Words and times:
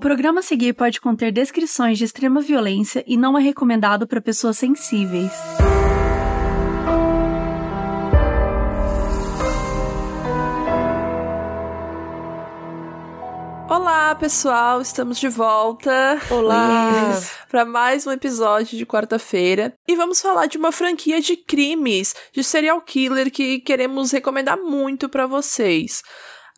programa 0.00 0.40
a 0.40 0.42
seguir 0.42 0.72
pode 0.72 1.00
conter 1.00 1.30
descrições 1.30 1.98
de 1.98 2.04
extrema 2.04 2.40
violência 2.40 3.04
e 3.06 3.16
não 3.16 3.38
é 3.38 3.42
recomendado 3.42 4.06
para 4.06 4.20
pessoas 4.20 4.56
sensíveis. 4.56 5.30
Olá, 13.68 14.14
pessoal, 14.16 14.80
estamos 14.80 15.20
de 15.20 15.28
volta. 15.28 16.18
Olá! 16.30 17.12
Para 17.48 17.64
mais 17.64 18.06
um 18.06 18.10
episódio 18.10 18.76
de 18.76 18.86
quarta-feira. 18.86 19.74
E 19.86 19.94
vamos 19.94 20.20
falar 20.20 20.46
de 20.46 20.58
uma 20.58 20.72
franquia 20.72 21.20
de 21.20 21.36
crimes, 21.36 22.14
de 22.32 22.42
serial 22.42 22.80
killer 22.80 23.30
que 23.30 23.60
queremos 23.60 24.10
recomendar 24.10 24.56
muito 24.56 25.08
para 25.08 25.26
vocês. 25.26 26.02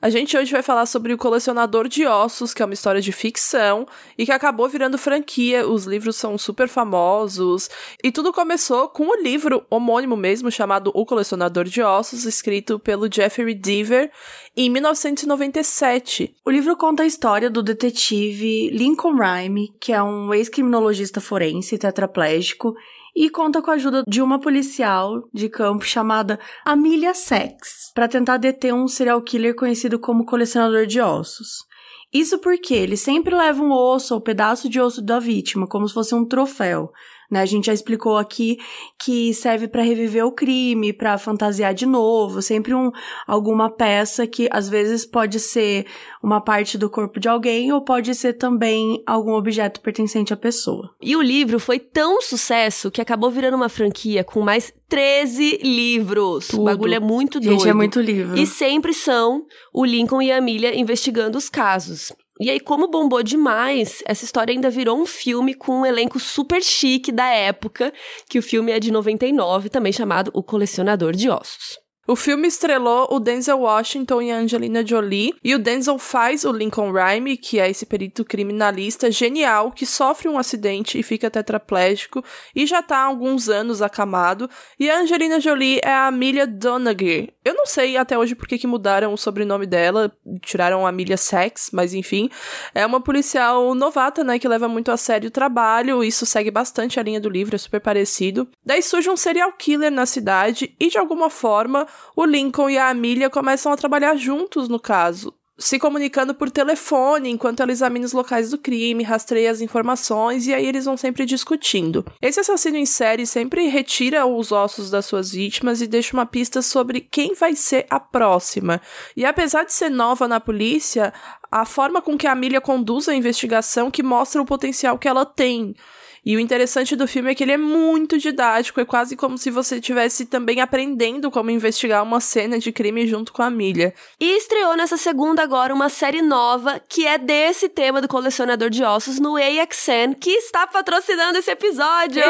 A 0.03 0.11
gente 0.11 0.37
hoje 0.37 0.50
vai 0.50 0.64
falar 0.64 0.84
sobre 0.87 1.12
o 1.12 1.16
Colecionador 1.16 1.87
de 1.87 2.05
Ossos, 2.05 2.53
que 2.53 2.61
é 2.61 2.64
uma 2.64 2.75
história 2.75 3.00
de 3.00 3.12
ficção 3.12 3.87
e 4.18 4.27
que 4.27 4.32
acabou 4.32 4.68
virando 4.68 4.98
franquia. 4.98 5.64
Os 5.64 5.85
livros 5.85 6.17
são 6.17 6.36
super 6.36 6.67
famosos. 6.67 7.71
E 8.03 8.11
tudo 8.11 8.32
começou 8.32 8.89
com 8.89 9.07
o 9.07 9.23
livro 9.23 9.64
homônimo 9.71 10.17
mesmo, 10.17 10.50
chamado 10.50 10.90
O 10.93 11.07
Colecionador 11.07 11.67
de 11.67 11.81
Ossos, 11.82 12.25
escrito 12.25 12.81
pelo 12.81 13.09
Jeffrey 13.09 13.54
Deaver 13.54 14.11
em 14.57 14.68
1997. 14.71 16.34
O 16.45 16.50
livro 16.50 16.76
conta 16.76 17.04
a 17.04 17.07
história 17.07 17.48
do 17.48 17.62
detetive 17.62 18.71
Lincoln 18.71 19.14
Rhyme, 19.14 19.73
que 19.81 19.93
é 19.93 20.03
um 20.03 20.34
ex-criminologista 20.34 21.21
forense 21.21 21.79
tetraplégico 21.79 22.75
e 23.14 23.29
conta 23.29 23.61
com 23.61 23.71
a 23.71 23.75
ajuda 23.75 24.02
de 24.07 24.22
uma 24.22 24.40
policial 24.40 25.29
de 25.32 25.48
campo 25.48 25.84
chamada 25.84 26.39
Amelia 26.64 27.14
Sex 27.14 27.90
para 27.94 28.08
tentar 28.08 28.39
deter 28.39 28.72
um 28.72 28.89
serial 28.89 29.20
killer 29.22 29.54
conhecido 29.54 29.98
como 29.98 30.25
colecionador 30.25 30.86
de 30.86 31.00
ossos. 31.00 31.67
Isso 32.12 32.39
porque 32.39 32.75
ele 32.75 32.97
sempre 32.97 33.34
leva 33.34 33.62
um 33.62 33.72
osso 33.72 34.14
ou 34.14 34.20
pedaço 34.20 34.69
de 34.69 34.80
osso 34.80 35.00
da 35.00 35.19
vítima, 35.19 35.67
como 35.67 35.89
se 35.89 35.94
fosse 35.94 36.14
um 36.14 36.27
troféu, 36.27 36.92
né? 37.33 37.41
A 37.41 37.47
gente 37.47 37.64
já 37.66 37.72
explicou 37.72 38.19
aqui 38.19 38.58
que 39.02 39.33
serve 39.33 39.66
para 39.66 39.83
reviver 39.83 40.25
o 40.27 40.30
crime, 40.30 40.92
para 40.92 41.16
fantasiar 41.16 41.72
de 41.72 41.86
novo, 41.86 42.42
sempre 42.42 42.75
um 42.75 42.92
alguma 43.27 43.70
peça 43.70 44.27
que 44.27 44.48
às 44.52 44.69
vezes 44.69 45.06
pode 45.06 45.41
ser 45.41 45.86
uma 46.22 46.42
parte 46.42 46.77
do 46.77 46.91
corpo 46.91 47.19
de 47.19 47.28
alguém 47.28 47.72
ou 47.72 47.80
pode 47.80 48.14
ser 48.14 48.34
também 48.34 49.03
algum 49.06 49.33
objeto 49.33 49.80
pertencente 49.80 50.34
à 50.34 50.36
pessoa. 50.36 50.91
E 51.00 51.16
o 51.16 51.22
livro 51.22 51.58
foi 51.58 51.78
tão 51.78 52.20
sucesso 52.20 52.91
que 52.91 53.00
acabou 53.00 53.30
virando 53.30 53.56
uma 53.56 53.70
franquia 53.70 54.22
com 54.22 54.42
mais 54.42 54.70
13 54.91 55.60
livros. 55.62 56.48
Tudo. 56.48 56.60
O 56.60 56.64
bagulho 56.66 56.94
é 56.94 57.00
muito 57.00 57.41
doido. 57.41 57.60
Gente, 57.60 57.70
é 57.70 57.72
muito 57.72 57.98
livro. 57.98 58.38
E 58.38 58.47
sempre 58.47 58.92
são 58.92 59.47
o 59.72 59.86
Lincoln 59.86 60.20
e 60.20 60.30
a 60.30 60.36
Amelia 60.36 60.78
investigando 60.78 61.38
os 61.38 61.48
casos. 61.48 62.12
E 62.43 62.51
aí, 62.51 62.59
como 62.59 62.89
bombou 62.89 63.23
demais, 63.23 64.03
essa 64.05 64.25
história 64.25 64.53
ainda 64.53 64.69
virou 64.69 65.01
um 65.01 65.07
filme 65.07 65.55
com 65.55 65.83
um 65.83 65.87
elenco 65.87 66.19
super 66.19 66.61
chique 66.61 67.12
da 67.12 67.29
época, 67.29 67.93
que 68.29 68.37
o 68.37 68.43
filme 68.43 68.73
é 68.73 68.81
de 68.81 68.91
99, 68.91 69.69
também 69.69 69.93
chamado 69.93 70.29
O 70.34 70.43
Colecionador 70.43 71.12
de 71.12 71.31
Ossos. 71.31 71.79
O 72.05 72.17
filme 72.17 72.48
estrelou 72.48 73.06
o 73.12 73.20
Denzel 73.20 73.61
Washington 73.61 74.22
e 74.22 74.33
a 74.33 74.36
Angelina 74.36 74.84
Jolie, 74.84 75.36
e 75.42 75.55
o 75.55 75.58
Denzel 75.58 76.00
faz 76.00 76.44
o 76.44 76.50
Lincoln 76.50 76.91
Rhyme, 76.91 77.36
que 77.36 77.61
é 77.61 77.70
esse 77.70 77.86
perito 77.86 78.25
criminalista 78.25 79.09
genial 79.09 79.70
que 79.70 79.86
sofre 79.86 80.28
um 80.28 80.36
acidente 80.36 80.98
e 80.98 81.03
fica 81.05 81.31
tetraplégico 81.31 82.25
e 82.56 82.67
já 82.67 82.83
tá 82.83 82.97
há 82.97 83.05
alguns 83.05 83.48
anos 83.48 83.81
acamado, 83.81 84.50
e 84.81 84.91
a 84.91 84.98
Angelina 84.98 85.39
Jolie 85.39 85.78
é 85.81 85.92
a 85.92 86.09
Amelia 86.09 86.44
Donaghy. 86.44 87.33
Eu 87.44 87.55
não 87.55 87.67
sei 87.67 87.97
até 87.97 88.19
hoje 88.19 88.34
por 88.34 88.48
que, 88.48 88.66
mudaram 88.66 89.12
o 89.12 89.16
sobrenome 89.16 89.64
dela, 89.64 90.12
tiraram 90.41 90.84
a 90.84 90.89
Amelia 90.89 91.16
Sex, 91.16 91.70
mas 91.72 91.94
enfim, 91.94 92.28
é 92.75 92.84
uma 92.84 93.00
policial 93.00 93.77
novata, 93.77 94.25
né, 94.25 94.41
que 94.41 94.48
leva 94.48 94.66
muito 94.66 94.91
a 94.91 94.97
sério 94.97 95.28
o 95.28 95.33
trabalho, 95.33 96.03
isso 96.03 96.27
segue 96.27 96.50
bastante 96.50 96.98
a 96.98 97.03
linha 97.05 97.20
do 97.20 97.31
livro, 97.31 97.55
é 97.55 97.59
super 97.59 97.81
parecido. 97.81 98.48
Daí 98.66 98.83
surge 98.83 99.09
um 99.09 99.16
serial 99.16 99.53
killer 99.53 99.92
na 99.92 100.05
cidade 100.05 100.75
e 100.81 100.89
de 100.89 100.98
alguma 100.98 101.31
forma 101.31 101.87
o 102.15 102.25
Lincoln 102.25 102.71
e 102.71 102.79
a 102.79 102.89
Amelia 102.89 103.31
começam 103.31 103.73
a 103.73 103.77
trabalhar 103.77 104.17
juntos 104.17 104.69
no 104.69 104.79
caso, 104.79 105.35
se 105.59 105.79
comunicando 105.79 106.35
por 106.35 106.51
telefone 106.51 107.31
enquanto 107.31 107.61
ela 107.61 107.71
examina 107.71 108.05
os 108.05 108.13
locais 108.13 108.51
do 108.51 108.59
crime, 108.59 109.05
rastreia 109.05 109.51
as 109.51 109.61
informações 109.61 110.47
e 110.47 110.55
aí 110.55 110.67
eles 110.67 110.87
vão 110.87 110.97
sempre 110.97 111.25
discutindo. 111.25 112.05
Esse 112.21 112.41
assassino 112.41 112.77
em 112.77 112.87
série 112.87 113.27
sempre 113.27 113.69
retira 113.69 114.27
os 114.27 114.51
ossos 114.51 114.91
das 114.91 115.07
suas 115.07 115.31
vítimas 115.31 115.81
e 115.81 115.87
deixa 115.87 116.17
uma 116.17 116.27
pista 116.27 116.63
sobre 116.63 117.01
quem 117.01 117.35
vai 117.35 117.55
ser 117.55 117.87
a 117.91 118.01
próxima. 118.01 118.81
E 119.17 119.25
apesar 119.25 119.65
de 119.65 119.73
ser 119.73 119.91
nova 119.91 120.27
na 120.27 120.41
polícia, 120.41 121.13
a 121.51 121.65
forma 121.65 122.01
com 122.01 122.17
que 122.17 122.27
a 122.27 122.33
Amelia 122.33 122.61
conduz 122.61 123.09
a 123.09 123.15
investigação 123.15 123.91
que 123.91 124.03
mostra 124.03 124.41
o 124.41 124.47
potencial 124.47 124.99
que 124.99 125.07
ela 125.07 125.27
tem. 125.27 125.77
E 126.25 126.37
o 126.37 126.41
interessante 126.41 126.94
do 126.94 127.09
filme 127.09 127.31
é 127.31 127.34
que 127.34 127.43
ele 127.43 127.53
é 127.53 127.56
muito 127.56 128.16
didático, 128.16 128.81
é 128.81 128.84
quase 128.84 129.16
como 129.16 129.37
se 129.37 129.50
você 129.50 129.77
estivesse 129.77 130.25
também 130.27 130.60
aprendendo 130.60 131.31
como 131.33 131.50
investigar 131.50 132.03
uma 132.03 132.21
cena 132.21 132.60
de 132.60 132.71
crime 132.71 133.06
junto 133.09 133.33
com 133.33 133.43
a 133.43 133.50
Milha. 133.50 133.93
E 134.21 134.37
estreou 134.37 134.77
nessa 134.77 134.97
segunda 134.97 135.43
agora 135.43 135.75
uma 135.75 135.88
série 135.88 136.22
nova 136.22 136.81
que 136.88 137.05
é 137.05 137.19
desse 137.19 137.69
tema 137.69 138.00
do 138.00 138.06
colecionador 138.06 138.71
de 138.71 138.84
ossos 138.84 139.19
no 139.19 139.37
AXN, 139.37 140.15
que 140.21 140.31
está 140.31 140.65
patrocinando 140.66 141.38
esse 141.38 141.50
episódio. 141.50 142.22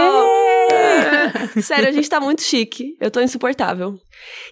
Sério, 1.62 1.88
a 1.88 1.92
gente 1.92 2.08
tá 2.08 2.18
muito 2.18 2.42
chique. 2.42 2.96
Eu 2.98 3.10
tô 3.10 3.20
insuportável. 3.20 3.98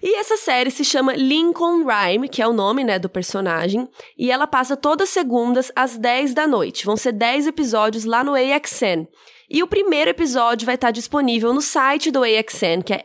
E 0.01 0.15
essa 0.15 0.37
série 0.37 0.71
se 0.71 0.83
chama 0.83 1.13
Lincoln 1.13 1.85
Rhyme, 1.85 2.29
que 2.29 2.41
é 2.41 2.47
o 2.47 2.53
nome, 2.53 2.83
né, 2.83 2.99
do 2.99 3.09
personagem, 3.09 3.87
e 4.17 4.31
ela 4.31 4.47
passa 4.47 4.75
todas 4.75 5.09
segundas 5.09 5.71
às 5.75 5.97
10 5.97 6.33
da 6.33 6.47
noite. 6.47 6.85
Vão 6.85 6.97
ser 6.97 7.11
10 7.11 7.47
episódios 7.47 8.05
lá 8.05 8.23
no 8.23 8.33
AXN. 8.33 9.07
E 9.49 9.61
o 9.61 9.67
primeiro 9.67 10.09
episódio 10.09 10.65
vai 10.65 10.75
estar 10.75 10.91
disponível 10.91 11.53
no 11.53 11.61
site 11.61 12.09
do 12.09 12.23
AXN, 12.23 12.81
que 12.85 12.93
é 12.93 13.03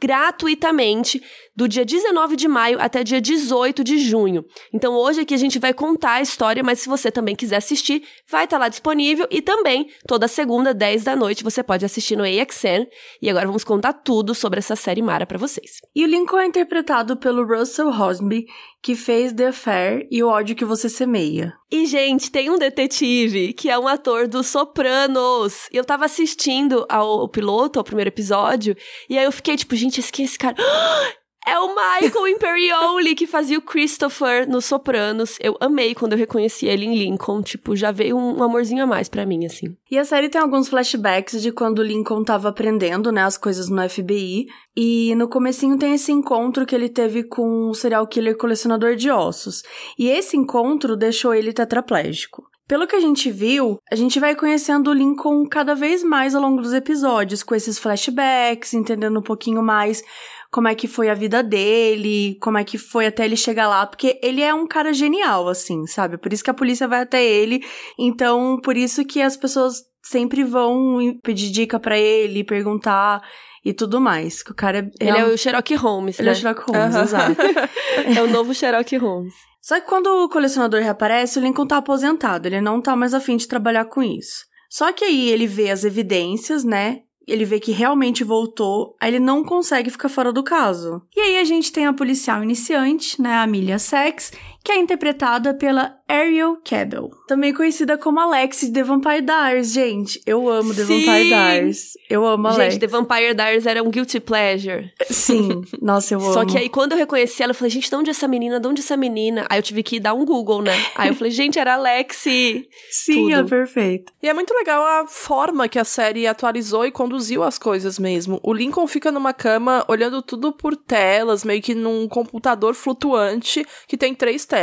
gratuitamente, 0.00 1.22
do 1.54 1.68
dia 1.68 1.84
19 1.84 2.36
de 2.36 2.46
maio 2.46 2.80
até 2.80 3.02
dia 3.02 3.20
18 3.20 3.82
de 3.82 3.98
junho. 3.98 4.44
Então 4.72 4.94
hoje 4.94 5.22
aqui 5.22 5.34
a 5.34 5.38
gente 5.38 5.58
vai 5.58 5.74
contar 5.74 6.12
a 6.12 6.22
história, 6.22 6.62
mas 6.62 6.80
se 6.80 6.88
você 6.88 7.10
também 7.10 7.34
quiser 7.34 7.56
assistir, 7.56 8.02
vai 8.30 8.44
estar 8.44 8.58
lá 8.58 8.68
disponível 8.68 9.26
e 9.30 9.42
também 9.42 9.90
toda 10.06 10.28
segunda, 10.28 10.72
10 10.72 11.04
da 11.04 11.16
noite, 11.16 11.42
você 11.42 11.62
pode 11.62 11.84
assistir 11.84 12.16
no 12.16 12.22
AXN. 12.22 12.86
E 13.20 13.28
agora 13.28 13.46
vamos 13.46 13.64
contar 13.64 13.92
tudo 13.92 14.34
sobre 14.34 14.58
essa 14.58 14.76
série 14.76 15.02
Mara 15.02 15.26
para 15.26 15.38
vocês. 15.38 15.80
E 15.94 16.04
o 16.04 16.06
Lincoln 16.06 16.38
é 16.38 16.46
interpretado 16.46 17.16
pelo 17.16 17.44
Russell 17.44 17.88
Hosby, 17.88 18.46
que 18.82 18.94
fez 18.94 19.32
The 19.32 19.48
Affair 19.48 20.06
e 20.10 20.22
O 20.22 20.28
Ódio 20.28 20.56
que 20.56 20.64
Você 20.64 20.88
Semeia. 20.88 21.52
E, 21.70 21.86
gente, 21.86 22.30
tem 22.30 22.50
um 22.50 22.58
detetive 22.58 23.52
que 23.52 23.68
é 23.68 23.78
um 23.78 23.88
ator 23.88 24.26
dos 24.26 24.46
Sopranos. 24.46 25.68
E 25.72 25.76
eu 25.76 25.84
tava 25.84 26.04
assistindo 26.04 26.86
ao, 26.88 27.20
ao 27.20 27.28
piloto, 27.28 27.78
ao 27.78 27.84
primeiro 27.84 28.08
episódio, 28.08 28.76
e 29.08 29.18
aí 29.18 29.24
eu 29.24 29.32
fiquei 29.32 29.56
tipo, 29.56 29.76
gente, 29.76 30.00
esse, 30.00 30.22
esse 30.22 30.38
cara? 30.38 30.56
É 31.48 31.58
o 31.58 31.68
Michael 31.68 32.28
Imperioli 32.28 33.14
que 33.14 33.26
fazia 33.26 33.56
o 33.56 33.62
Christopher 33.62 34.46
nos 34.46 34.66
Sopranos. 34.66 35.38
Eu 35.40 35.56
amei 35.58 35.94
quando 35.94 36.12
eu 36.12 36.18
reconheci 36.18 36.66
ele 36.66 36.84
em 36.84 36.94
Lincoln. 36.94 37.40
Tipo, 37.40 37.74
já 37.74 37.90
veio 37.90 38.18
um 38.18 38.42
amorzinho 38.42 38.84
a 38.84 38.86
mais 38.86 39.08
para 39.08 39.24
mim, 39.24 39.46
assim. 39.46 39.74
E 39.90 39.96
a 39.96 40.04
série 40.04 40.28
tem 40.28 40.38
alguns 40.38 40.68
flashbacks 40.68 41.40
de 41.40 41.50
quando 41.50 41.78
o 41.78 41.82
Lincoln 41.82 42.22
tava 42.22 42.50
aprendendo, 42.50 43.10
né, 43.10 43.22
as 43.22 43.38
coisas 43.38 43.70
no 43.70 43.88
FBI. 43.88 44.44
E 44.76 45.14
no 45.14 45.26
comecinho 45.26 45.78
tem 45.78 45.94
esse 45.94 46.12
encontro 46.12 46.66
que 46.66 46.74
ele 46.74 46.90
teve 46.90 47.22
com 47.22 47.70
um 47.70 47.72
serial 47.72 48.06
killer 48.06 48.36
colecionador 48.36 48.94
de 48.94 49.10
ossos. 49.10 49.62
E 49.98 50.10
esse 50.10 50.36
encontro 50.36 50.98
deixou 50.98 51.32
ele 51.32 51.54
tetraplégico. 51.54 52.42
Pelo 52.68 52.86
que 52.86 52.94
a 52.94 53.00
gente 53.00 53.30
viu, 53.30 53.78
a 53.90 53.96
gente 53.96 54.20
vai 54.20 54.36
conhecendo 54.36 54.90
o 54.90 54.92
Lincoln 54.92 55.48
cada 55.48 55.74
vez 55.74 56.04
mais 56.04 56.34
ao 56.34 56.42
longo 56.42 56.60
dos 56.60 56.74
episódios, 56.74 57.42
com 57.42 57.54
esses 57.54 57.78
flashbacks, 57.78 58.74
entendendo 58.74 59.18
um 59.18 59.22
pouquinho 59.22 59.62
mais 59.62 60.02
como 60.50 60.68
é 60.68 60.74
que 60.74 60.88
foi 60.88 61.10
a 61.10 61.14
vida 61.14 61.42
dele, 61.42 62.38
como 62.40 62.58
é 62.58 62.64
que 62.64 62.78
foi 62.78 63.06
até 63.06 63.24
ele 63.24 63.36
chegar 63.36 63.68
lá, 63.68 63.86
porque 63.86 64.18
ele 64.22 64.42
é 64.42 64.54
um 64.54 64.66
cara 64.66 64.92
genial, 64.92 65.48
assim, 65.48 65.86
sabe? 65.86 66.16
Por 66.16 66.32
isso 66.32 66.42
que 66.42 66.50
a 66.50 66.54
polícia 66.54 66.88
vai 66.88 67.02
até 67.02 67.24
ele. 67.24 67.62
Então, 67.98 68.58
por 68.62 68.76
isso 68.76 69.04
que 69.04 69.20
as 69.20 69.36
pessoas 69.36 69.82
sempre 70.02 70.42
vão 70.44 71.18
pedir 71.22 71.50
dica 71.50 71.78
para 71.78 71.98
ele, 71.98 72.44
perguntar 72.44 73.22
e 73.64 73.74
tudo 73.74 74.00
mais. 74.00 74.42
Que 74.42 74.52
o 74.52 74.54
cara 74.54 74.90
é. 74.98 75.08
Ele 75.08 75.18
é 75.18 75.24
o 75.26 75.36
Sherlock 75.36 75.74
Holmes, 75.74 76.18
Ele 76.18 76.30
né? 76.30 76.34
é 76.34 76.36
o 76.36 76.40
Sherlock 76.40 76.70
Holmes, 76.70 76.96
exato. 76.96 77.36
é 78.16 78.22
o 78.22 78.28
novo 78.28 78.54
Sherlock 78.54 78.96
Holmes. 78.96 79.34
Só 79.60 79.78
que 79.78 79.86
quando 79.86 80.06
o 80.06 80.28
colecionador 80.28 80.80
reaparece, 80.80 81.38
o 81.38 81.42
Lincoln 81.42 81.66
tá 81.66 81.76
aposentado, 81.76 82.46
ele 82.46 82.60
não 82.60 82.80
tá 82.80 82.96
mais 82.96 83.12
afim 83.12 83.36
de 83.36 83.46
trabalhar 83.46 83.84
com 83.84 84.02
isso. 84.02 84.46
Só 84.70 84.92
que 84.92 85.04
aí 85.04 85.28
ele 85.28 85.46
vê 85.46 85.70
as 85.70 85.84
evidências, 85.84 86.64
né? 86.64 87.00
Ele 87.28 87.44
vê 87.44 87.60
que 87.60 87.72
realmente 87.72 88.24
voltou, 88.24 88.96
aí 89.00 89.10
ele 89.10 89.20
não 89.20 89.44
consegue 89.44 89.90
ficar 89.90 90.08
fora 90.08 90.32
do 90.32 90.42
caso. 90.42 91.02
E 91.14 91.20
aí 91.20 91.36
a 91.38 91.44
gente 91.44 91.70
tem 91.70 91.86
a 91.86 91.92
policial 91.92 92.42
iniciante, 92.42 93.20
né, 93.20 93.34
a 93.34 93.42
Amelia 93.42 93.78
Sex, 93.78 94.32
que 94.68 94.72
é 94.72 94.78
interpretada 94.78 95.54
pela 95.54 95.96
Ariel 96.06 96.58
Cabell, 96.62 97.10
também 97.26 97.54
conhecida 97.54 97.96
como 97.96 98.20
Alex 98.20 98.60
de 98.60 98.72
The 98.72 98.82
Vampire 98.82 99.22
Diaries, 99.22 99.72
gente. 99.72 100.20
Eu 100.26 100.46
amo 100.46 100.74
The 100.74 100.84
Sim! 100.84 101.06
Vampire 101.06 101.28
Diaries. 101.28 101.92
Eu 102.10 102.26
amo 102.26 102.48
Alex. 102.48 102.74
Gente, 102.74 102.80
The 102.80 102.86
Vampire 102.86 103.34
Diaries 103.34 103.64
era 103.64 103.82
um 103.82 103.90
guilty 103.90 104.20
pleasure. 104.20 104.92
Sim, 105.08 105.62
nossa, 105.80 106.12
eu 106.12 106.20
amo. 106.20 106.34
Só 106.34 106.44
que 106.44 106.58
aí, 106.58 106.68
quando 106.68 106.92
eu 106.92 106.98
reconheci 106.98 107.42
ela, 107.42 107.52
eu 107.52 107.54
falei, 107.54 107.70
gente, 107.70 107.88
de 107.88 107.96
onde 107.96 108.10
é 108.10 108.12
essa 108.12 108.28
menina? 108.28 108.60
De 108.60 108.68
onde 108.68 108.82
é 108.82 108.84
essa 108.84 108.96
menina? 108.96 109.46
Aí 109.48 109.58
eu 109.58 109.62
tive 109.62 109.82
que 109.82 109.98
dar 109.98 110.12
um 110.12 110.26
Google, 110.26 110.60
né? 110.60 110.74
Aí 110.94 111.08
eu 111.08 111.14
falei, 111.14 111.30
gente, 111.30 111.58
era 111.58 111.72
Alexi. 111.72 112.68
Sim, 112.90 113.30
tudo. 113.30 113.34
é 113.34 113.44
perfeito. 113.44 114.12
E 114.22 114.28
é 114.28 114.34
muito 114.34 114.52
legal 114.52 114.84
a 114.84 115.06
forma 115.06 115.66
que 115.66 115.78
a 115.78 115.84
série 115.84 116.26
atualizou 116.26 116.84
e 116.84 116.90
conduziu 116.90 117.42
as 117.42 117.58
coisas 117.58 117.98
mesmo. 117.98 118.38
O 118.42 118.52
Lincoln 118.52 118.86
fica 118.86 119.10
numa 119.10 119.32
cama 119.32 119.82
olhando 119.88 120.20
tudo 120.20 120.52
por 120.52 120.76
telas, 120.76 121.42
meio 121.42 121.62
que 121.62 121.74
num 121.74 122.06
computador 122.06 122.74
flutuante 122.74 123.64
que 123.86 123.96
tem 123.96 124.14
três 124.14 124.44
telas. 124.44 124.57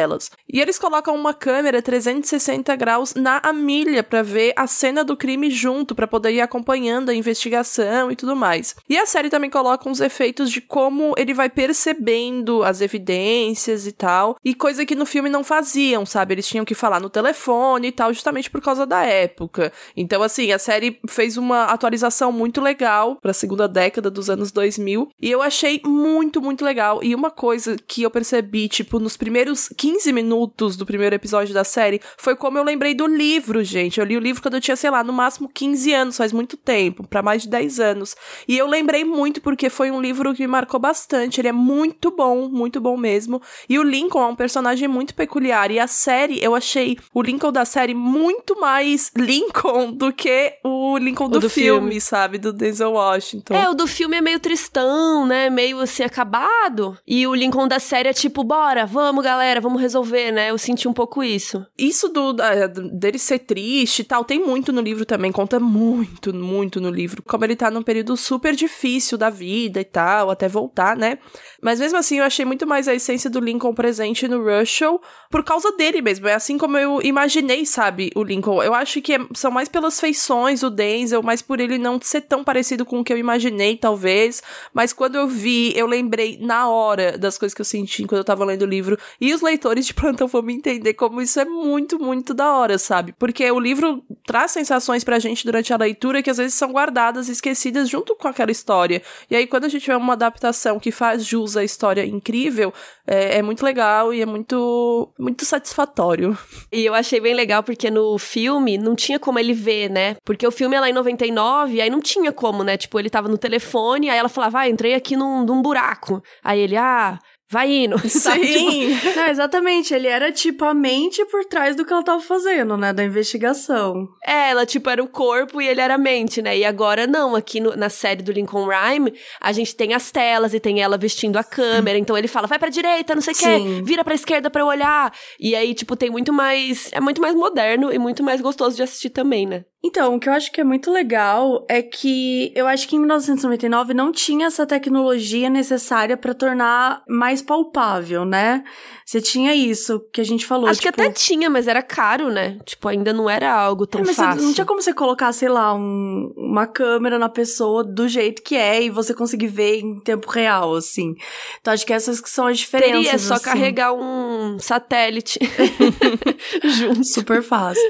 E 0.51 0.59
eles 0.59 0.77
colocam 0.77 1.15
uma 1.15 1.33
câmera 1.33 1.81
360 1.81 2.75
graus 2.75 3.13
na 3.15 3.39
Amília 3.43 4.03
pra 4.03 4.21
ver 4.21 4.53
a 4.55 4.67
cena 4.67 5.03
do 5.03 5.17
crime 5.17 5.49
junto, 5.49 5.95
pra 5.95 6.07
poder 6.07 6.31
ir 6.31 6.41
acompanhando 6.41 7.09
a 7.09 7.13
investigação 7.13 8.11
e 8.11 8.15
tudo 8.15 8.35
mais. 8.35 8.75
E 8.89 8.97
a 8.97 9.05
série 9.05 9.29
também 9.29 9.49
coloca 9.49 9.89
uns 9.89 10.01
efeitos 10.01 10.51
de 10.51 10.61
como 10.61 11.13
ele 11.17 11.33
vai 11.33 11.49
percebendo 11.49 12.63
as 12.63 12.81
evidências 12.81 13.87
e 13.87 13.91
tal, 13.91 14.37
e 14.43 14.53
coisa 14.53 14.85
que 14.85 14.95
no 14.95 15.05
filme 15.05 15.29
não 15.29 15.43
faziam, 15.43 16.05
sabe? 16.05 16.33
Eles 16.33 16.47
tinham 16.47 16.65
que 16.65 16.75
falar 16.75 16.99
no 16.99 17.09
telefone 17.09 17.87
e 17.87 17.91
tal, 17.91 18.13
justamente 18.13 18.49
por 18.49 18.61
causa 18.61 18.85
da 18.85 19.03
época. 19.03 19.71
Então, 19.95 20.21
assim, 20.21 20.51
a 20.51 20.59
série 20.59 20.99
fez 21.07 21.37
uma 21.37 21.65
atualização 21.65 22.31
muito 22.31 22.61
legal 22.61 23.17
pra 23.21 23.33
segunda 23.33 23.67
década 23.67 24.09
dos 24.09 24.29
anos 24.29 24.51
2000, 24.51 25.09
e 25.21 25.31
eu 25.31 25.41
achei 25.41 25.81
muito, 25.85 26.41
muito 26.41 26.63
legal. 26.63 27.03
E 27.03 27.13
uma 27.15 27.31
coisa 27.31 27.77
que 27.87 28.03
eu 28.03 28.11
percebi, 28.11 28.67
tipo, 28.67 28.99
nos 28.99 29.17
primeiros 29.17 29.69
15 29.75 30.11
minutos 30.13 30.77
do 30.77 30.85
primeiro 30.85 31.15
episódio 31.15 31.53
da 31.53 31.63
série, 31.63 32.01
foi 32.17 32.35
como 32.35 32.57
eu 32.57 32.63
lembrei 32.63 32.93
do 32.93 33.07
livro, 33.07 33.63
gente. 33.63 33.99
Eu 33.99 34.05
li 34.05 34.17
o 34.17 34.19
livro 34.19 34.41
quando 34.41 34.55
eu 34.55 34.61
tinha, 34.61 34.75
sei 34.75 34.89
lá, 34.89 35.03
no 35.03 35.13
máximo 35.13 35.49
15 35.49 35.93
anos, 35.93 36.17
faz 36.17 36.31
muito 36.31 36.57
tempo, 36.57 37.05
pra 37.07 37.21
mais 37.21 37.43
de 37.43 37.49
10 37.49 37.79
anos. 37.79 38.15
E 38.47 38.57
eu 38.57 38.67
lembrei 38.67 39.03
muito 39.03 39.41
porque 39.41 39.69
foi 39.69 39.91
um 39.91 40.01
livro 40.01 40.33
que 40.33 40.41
me 40.41 40.47
marcou 40.47 40.79
bastante. 40.79 41.41
Ele 41.41 41.47
é 41.47 41.51
muito 41.51 42.11
bom, 42.11 42.47
muito 42.49 42.79
bom 42.79 42.97
mesmo. 42.97 43.41
E 43.69 43.77
o 43.77 43.83
Lincoln 43.83 44.21
é 44.21 44.27
um 44.27 44.35
personagem 44.35 44.87
muito 44.87 45.13
peculiar. 45.13 45.71
E 45.71 45.79
a 45.79 45.87
série, 45.87 46.43
eu 46.43 46.55
achei 46.55 46.97
o 47.13 47.21
Lincoln 47.21 47.51
da 47.51 47.65
série 47.65 47.93
muito 47.93 48.59
mais 48.59 49.11
Lincoln 49.15 49.91
do 49.91 50.11
que 50.13 50.53
o 50.63 50.97
Lincoln 50.97 51.29
do, 51.29 51.39
do 51.39 51.49
filme, 51.49 51.79
filme. 51.79 52.01
sabe? 52.01 52.37
Do 52.37 52.53
Denzel 52.53 52.93
Washington. 52.93 53.53
É, 53.53 53.69
o 53.69 53.73
do 53.73 53.87
filme 53.87 54.17
é 54.17 54.21
meio 54.21 54.39
tristão, 54.39 55.25
né? 55.25 55.49
Meio 55.49 55.79
assim, 55.79 56.03
acabado. 56.03 56.97
E 57.05 57.25
o 57.27 57.33
Lincoln 57.33 57.67
da 57.67 57.79
série 57.79 58.09
é 58.09 58.13
tipo, 58.13 58.43
bora, 58.43 58.85
vamos, 58.85 59.23
galera, 59.23 59.61
vamos 59.65 59.81
resolver, 59.81 60.31
né? 60.31 60.49
Eu 60.51 60.57
senti 60.57 60.87
um 60.87 60.93
pouco 60.93 61.23
isso. 61.23 61.65
Isso 61.77 62.07
do, 62.09 62.33
da- 62.33 62.67
dele 62.67 63.17
ser 63.19 63.39
triste 63.39 63.99
e 63.99 64.03
tal, 64.05 64.23
tem 64.23 64.39
muito 64.39 64.71
no 64.71 64.81
livro 64.81 65.05
também, 65.05 65.31
conta 65.31 65.59
muito, 65.59 66.33
muito 66.33 66.79
no 66.79 66.89
livro. 66.89 67.21
Como 67.23 67.43
ele 67.43 67.55
tá 67.55 67.69
num 67.69 67.81
período 67.81 68.15
super 68.15 68.55
difícil 68.55 69.17
da 69.17 69.29
vida 69.29 69.79
e 69.81 69.83
tal, 69.83 70.29
até 70.29 70.47
voltar, 70.47 70.95
né? 70.95 71.17
Mas 71.61 71.79
mesmo 71.79 71.97
assim, 71.97 72.19
eu 72.19 72.23
achei 72.23 72.45
muito 72.45 72.65
mais 72.67 72.87
a 72.87 72.93
essência 72.93 73.29
do 73.29 73.39
Lincoln 73.39 73.73
presente 73.73 74.27
no 74.27 74.43
Russell 74.43 75.01
por 75.29 75.43
causa 75.43 75.71
dele 75.73 76.01
mesmo. 76.01 76.27
É 76.27 76.33
assim 76.33 76.57
como 76.57 76.77
eu 76.77 77.01
imaginei, 77.01 77.65
sabe, 77.65 78.11
o 78.15 78.23
Lincoln. 78.23 78.61
Eu 78.63 78.73
acho 78.73 79.01
que 79.01 79.13
é- 79.13 79.27
são 79.33 79.51
mais 79.51 79.67
pelas 79.67 79.99
feições, 79.99 80.63
o 80.63 80.69
Denzel, 80.69 81.21
mais 81.23 81.41
por 81.41 81.59
ele 81.59 81.77
não 81.77 81.99
ser 82.01 82.21
tão 82.21 82.43
parecido 82.43 82.85
com 82.85 82.99
o 82.99 83.03
que 83.03 83.11
eu 83.11 83.17
imaginei, 83.17 83.77
talvez. 83.77 84.41
Mas 84.73 84.93
quando 84.93 85.15
eu 85.15 85.27
vi, 85.27 85.73
eu 85.75 85.87
lembrei 85.87 86.37
na 86.41 86.69
hora 86.69 87.17
das 87.17 87.37
coisas 87.37 87.53
que 87.53 87.61
eu 87.61 87.65
senti 87.65 88.03
quando 88.05 88.19
eu 88.19 88.23
tava 88.23 88.45
lendo 88.45 88.61
o 88.61 88.65
livro. 88.67 88.97
E 89.19 89.33
os 89.33 89.41
leitores 89.55 89.85
de 89.85 89.93
plantão 89.93 90.27
vão 90.27 90.41
me 90.41 90.53
entender 90.53 90.93
como 90.93 91.21
isso 91.21 91.39
é 91.39 91.45
muito, 91.45 91.97
muito 91.97 92.33
da 92.33 92.53
hora, 92.53 92.77
sabe? 92.77 93.13
Porque 93.17 93.49
o 93.49 93.59
livro 93.59 94.03
traz 94.25 94.51
sensações 94.51 95.03
pra 95.03 95.17
gente 95.17 95.45
durante 95.45 95.73
a 95.73 95.77
leitura 95.77 96.21
que 96.21 96.29
às 96.29 96.37
vezes 96.37 96.53
são 96.53 96.71
guardadas 96.71 97.29
esquecidas 97.29 97.87
junto 97.87 98.15
com 98.15 98.27
aquela 98.27 98.51
história. 98.51 99.01
E 99.29 99.35
aí, 99.35 99.47
quando 99.47 99.63
a 99.63 99.69
gente 99.69 99.87
vê 99.87 99.95
uma 99.95 100.13
adaptação 100.13 100.77
que 100.77 100.91
faz 100.91 101.25
jus 101.25 101.55
à 101.55 101.63
história 101.63 102.05
incrível, 102.05 102.73
é, 103.07 103.37
é 103.37 103.41
muito 103.41 103.63
legal 103.63 104.13
e 104.13 104.21
é 104.21 104.25
muito, 104.25 105.09
muito 105.17 105.45
satisfatório. 105.45 106.37
E 106.71 106.85
eu 106.85 106.93
achei 106.93 107.21
bem 107.21 107.33
legal 107.33 107.63
porque 107.63 107.89
no 107.89 108.17
filme 108.17 108.77
não 108.77 108.95
tinha 108.95 109.19
como 109.19 109.39
ele 109.39 109.53
ver, 109.53 109.89
né? 109.89 110.17
Porque 110.25 110.45
o 110.45 110.51
filme 110.51 110.75
é 110.75 110.81
lá 110.81 110.89
em 110.89 110.93
99, 110.93 111.79
aí 111.79 111.89
não 111.89 112.01
tinha 112.01 112.31
como, 112.33 112.63
né? 112.63 112.75
Tipo, 112.75 112.99
ele 112.99 113.09
tava 113.09 113.29
no 113.29 113.37
telefone, 113.37 114.09
aí 114.09 114.17
ela 114.17 114.29
falava, 114.29 114.59
ah, 114.59 114.69
entrei 114.69 114.93
aqui 114.93 115.15
num, 115.15 115.45
num 115.45 115.61
buraco. 115.61 116.21
Aí 116.43 116.59
ele, 116.59 116.75
ah, 116.75 117.17
vai 117.49 117.71
indo. 117.71 117.97
sabe? 118.09 118.41
Tipo, 118.47 118.71
Sim! 118.71 118.99
Não, 119.15 119.27
exatamente, 119.27 119.93
ele 119.93 120.07
era 120.07 120.31
tipo 120.31 120.65
a 120.65 120.73
mente 120.73 121.23
por 121.25 121.45
trás 121.45 121.75
do 121.75 121.85
que 121.85 121.91
ela 121.93 122.03
tava 122.03 122.21
fazendo, 122.21 122.75
né? 122.77 122.91
Da 122.93 123.03
investigação. 123.03 124.07
É, 124.25 124.49
ela, 124.51 124.65
tipo, 124.65 124.89
era 124.89 125.01
o 125.03 125.07
corpo 125.07 125.61
e 125.61 125.67
ele 125.67 125.81
era 125.81 125.95
a 125.95 125.97
mente, 125.97 126.41
né? 126.41 126.57
E 126.57 126.65
agora 126.65 127.05
não, 127.07 127.35
aqui 127.35 127.59
no- 127.59 127.75
na 127.75 127.89
série 127.89 128.23
do 128.23 128.31
Lincoln 128.31 128.67
Rhyme, 128.67 129.13
a 129.39 129.51
gente 129.51 129.75
tem 129.75 129.93
as 129.93 130.11
telas 130.11 130.53
e 130.53 130.59
tem 130.59 130.81
ela 130.81 130.97
vestindo 130.97 131.37
a 131.37 131.43
câmera. 131.43 131.97
Então 131.97 132.17
ele 132.17 132.27
fala, 132.27 132.47
vai 132.47 132.59
pra 132.59 132.69
direita, 132.69 133.13
não 133.15 133.21
sei 133.21 133.33
o 133.33 133.37
quê, 133.37 133.81
vira 133.83 134.03
pra 134.03 134.15
esquerda 134.15 134.49
pra 134.49 134.61
eu 134.61 134.67
olhar. 134.67 135.13
E 135.39 135.55
aí, 135.55 135.73
tipo, 135.73 135.95
tem 135.95 136.09
muito 136.09 136.33
mais. 136.33 136.89
É 136.91 136.99
muito 136.99 137.21
mais 137.21 137.35
moderno 137.35 137.91
e 137.93 137.97
muito 137.99 138.23
mais 138.23 138.41
gostoso 138.41 138.75
de 138.75 138.83
assistir 138.83 139.09
também, 139.09 139.45
né? 139.45 139.63
Então, 139.87 140.15
o 140.15 140.19
que 140.19 140.27
eu 140.27 140.33
acho 140.33 140.51
que 140.51 140.59
é 140.59 140.63
muito 140.63 140.89
legal 140.91 141.63
é 141.69 141.79
que 141.83 142.51
eu 142.55 142.65
acho 142.65 142.87
que 142.87 142.95
em 142.95 142.99
1999 142.99 143.93
não 143.93 144.11
tinha 144.11 144.47
essa 144.47 144.65
tecnologia 144.65 145.47
necessária 145.47 146.17
pra 146.17 146.33
tornar 146.33 147.03
mais 147.07 147.39
palpável, 147.43 148.25
né? 148.25 148.63
Você 149.05 149.21
tinha 149.21 149.53
isso 149.53 149.99
que 150.11 150.19
a 150.19 150.23
gente 150.23 150.43
falou. 150.43 150.67
Acho 150.67 150.81
que 150.81 150.89
tipo, 150.89 150.99
até 151.03 151.11
tinha, 151.11 151.51
mas 151.51 151.67
era 151.67 151.83
caro, 151.83 152.29
né? 152.31 152.57
Tipo, 152.65 152.87
ainda 152.87 153.13
não 153.13 153.29
era 153.29 153.53
algo 153.53 153.85
tão 153.85 154.01
É, 154.01 154.05
mas 154.05 154.15
fácil. 154.15 154.41
não 154.43 154.53
tinha 154.53 154.65
como 154.65 154.81
você 154.81 154.91
colocar, 154.91 155.31
sei 155.31 155.49
lá, 155.49 155.71
um- 155.75 156.33
uma 156.35 156.65
câmera 156.65 157.19
na 157.19 157.29
pessoa 157.29 157.83
do 157.83 158.07
jeito 158.07 158.41
que 158.41 158.55
é 158.55 158.81
e 158.81 158.89
você 158.89 159.13
conseguir 159.13 159.47
ver 159.47 159.81
em 159.81 159.99
tempo 159.99 160.27
real, 160.31 160.73
assim. 160.73 161.13
Então 161.61 161.71
acho 161.71 161.85
que 161.85 161.93
essas 161.93 162.19
que 162.19 162.29
são 162.29 162.47
as 162.47 162.57
diferenças. 162.57 163.03
Teria 163.03 163.19
só 163.19 163.35
assim. 163.35 163.43
carregar 163.43 163.93
um 163.93 164.57
satélite 164.57 165.37
junto. 166.63 167.03
Super 167.03 167.43
fácil. 167.43 167.83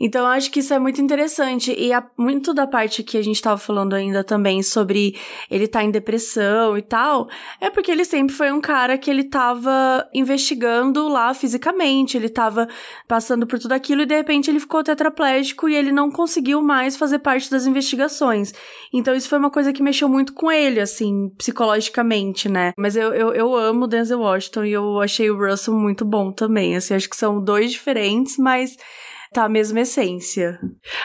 Então, 0.00 0.22
eu 0.22 0.28
acho 0.28 0.50
que 0.50 0.60
isso 0.60 0.72
é 0.74 0.78
muito 0.78 1.00
interessante. 1.00 1.27
E 1.72 1.92
a- 1.92 2.06
muito 2.16 2.52
da 2.54 2.66
parte 2.66 3.02
que 3.02 3.16
a 3.18 3.22
gente 3.22 3.40
tava 3.40 3.58
falando 3.58 3.94
ainda 3.94 4.22
também 4.24 4.62
sobre 4.62 5.16
ele 5.50 5.66
tá 5.68 5.82
em 5.82 5.90
depressão 5.90 6.76
e 6.76 6.82
tal, 6.82 7.28
é 7.60 7.70
porque 7.70 7.90
ele 7.90 8.04
sempre 8.04 8.34
foi 8.34 8.50
um 8.52 8.60
cara 8.60 8.96
que 8.98 9.10
ele 9.10 9.24
tava 9.24 10.06
investigando 10.14 11.08
lá 11.08 11.32
fisicamente, 11.34 12.16
ele 12.16 12.28
tava 12.28 12.68
passando 13.06 13.46
por 13.46 13.58
tudo 13.58 13.72
aquilo 13.72 14.02
e 14.02 14.06
de 14.06 14.14
repente 14.16 14.50
ele 14.50 14.60
ficou 14.60 14.82
tetraplégico 14.82 15.68
e 15.68 15.74
ele 15.74 15.92
não 15.92 16.10
conseguiu 16.10 16.62
mais 16.62 16.96
fazer 16.96 17.18
parte 17.18 17.50
das 17.50 17.66
investigações. 17.66 18.52
Então, 18.92 19.14
isso 19.14 19.28
foi 19.28 19.38
uma 19.38 19.50
coisa 19.50 19.72
que 19.72 19.82
mexeu 19.82 20.08
muito 20.08 20.32
com 20.32 20.50
ele, 20.50 20.80
assim, 20.80 21.28
psicologicamente, 21.36 22.48
né? 22.48 22.72
Mas 22.76 22.96
eu, 22.96 23.12
eu, 23.12 23.32
eu 23.34 23.54
amo 23.54 23.86
Denzel 23.86 24.20
Washington 24.20 24.64
e 24.64 24.72
eu 24.72 25.00
achei 25.00 25.30
o 25.30 25.36
Russell 25.38 25.74
muito 25.74 26.04
bom 26.04 26.32
também. 26.32 26.76
Assim, 26.76 26.94
acho 26.94 27.08
que 27.08 27.16
são 27.16 27.42
dois 27.42 27.70
diferentes, 27.72 28.36
mas 28.38 28.76
tá 29.32 29.44
a 29.44 29.48
mesma 29.48 29.80
essência. 29.80 30.58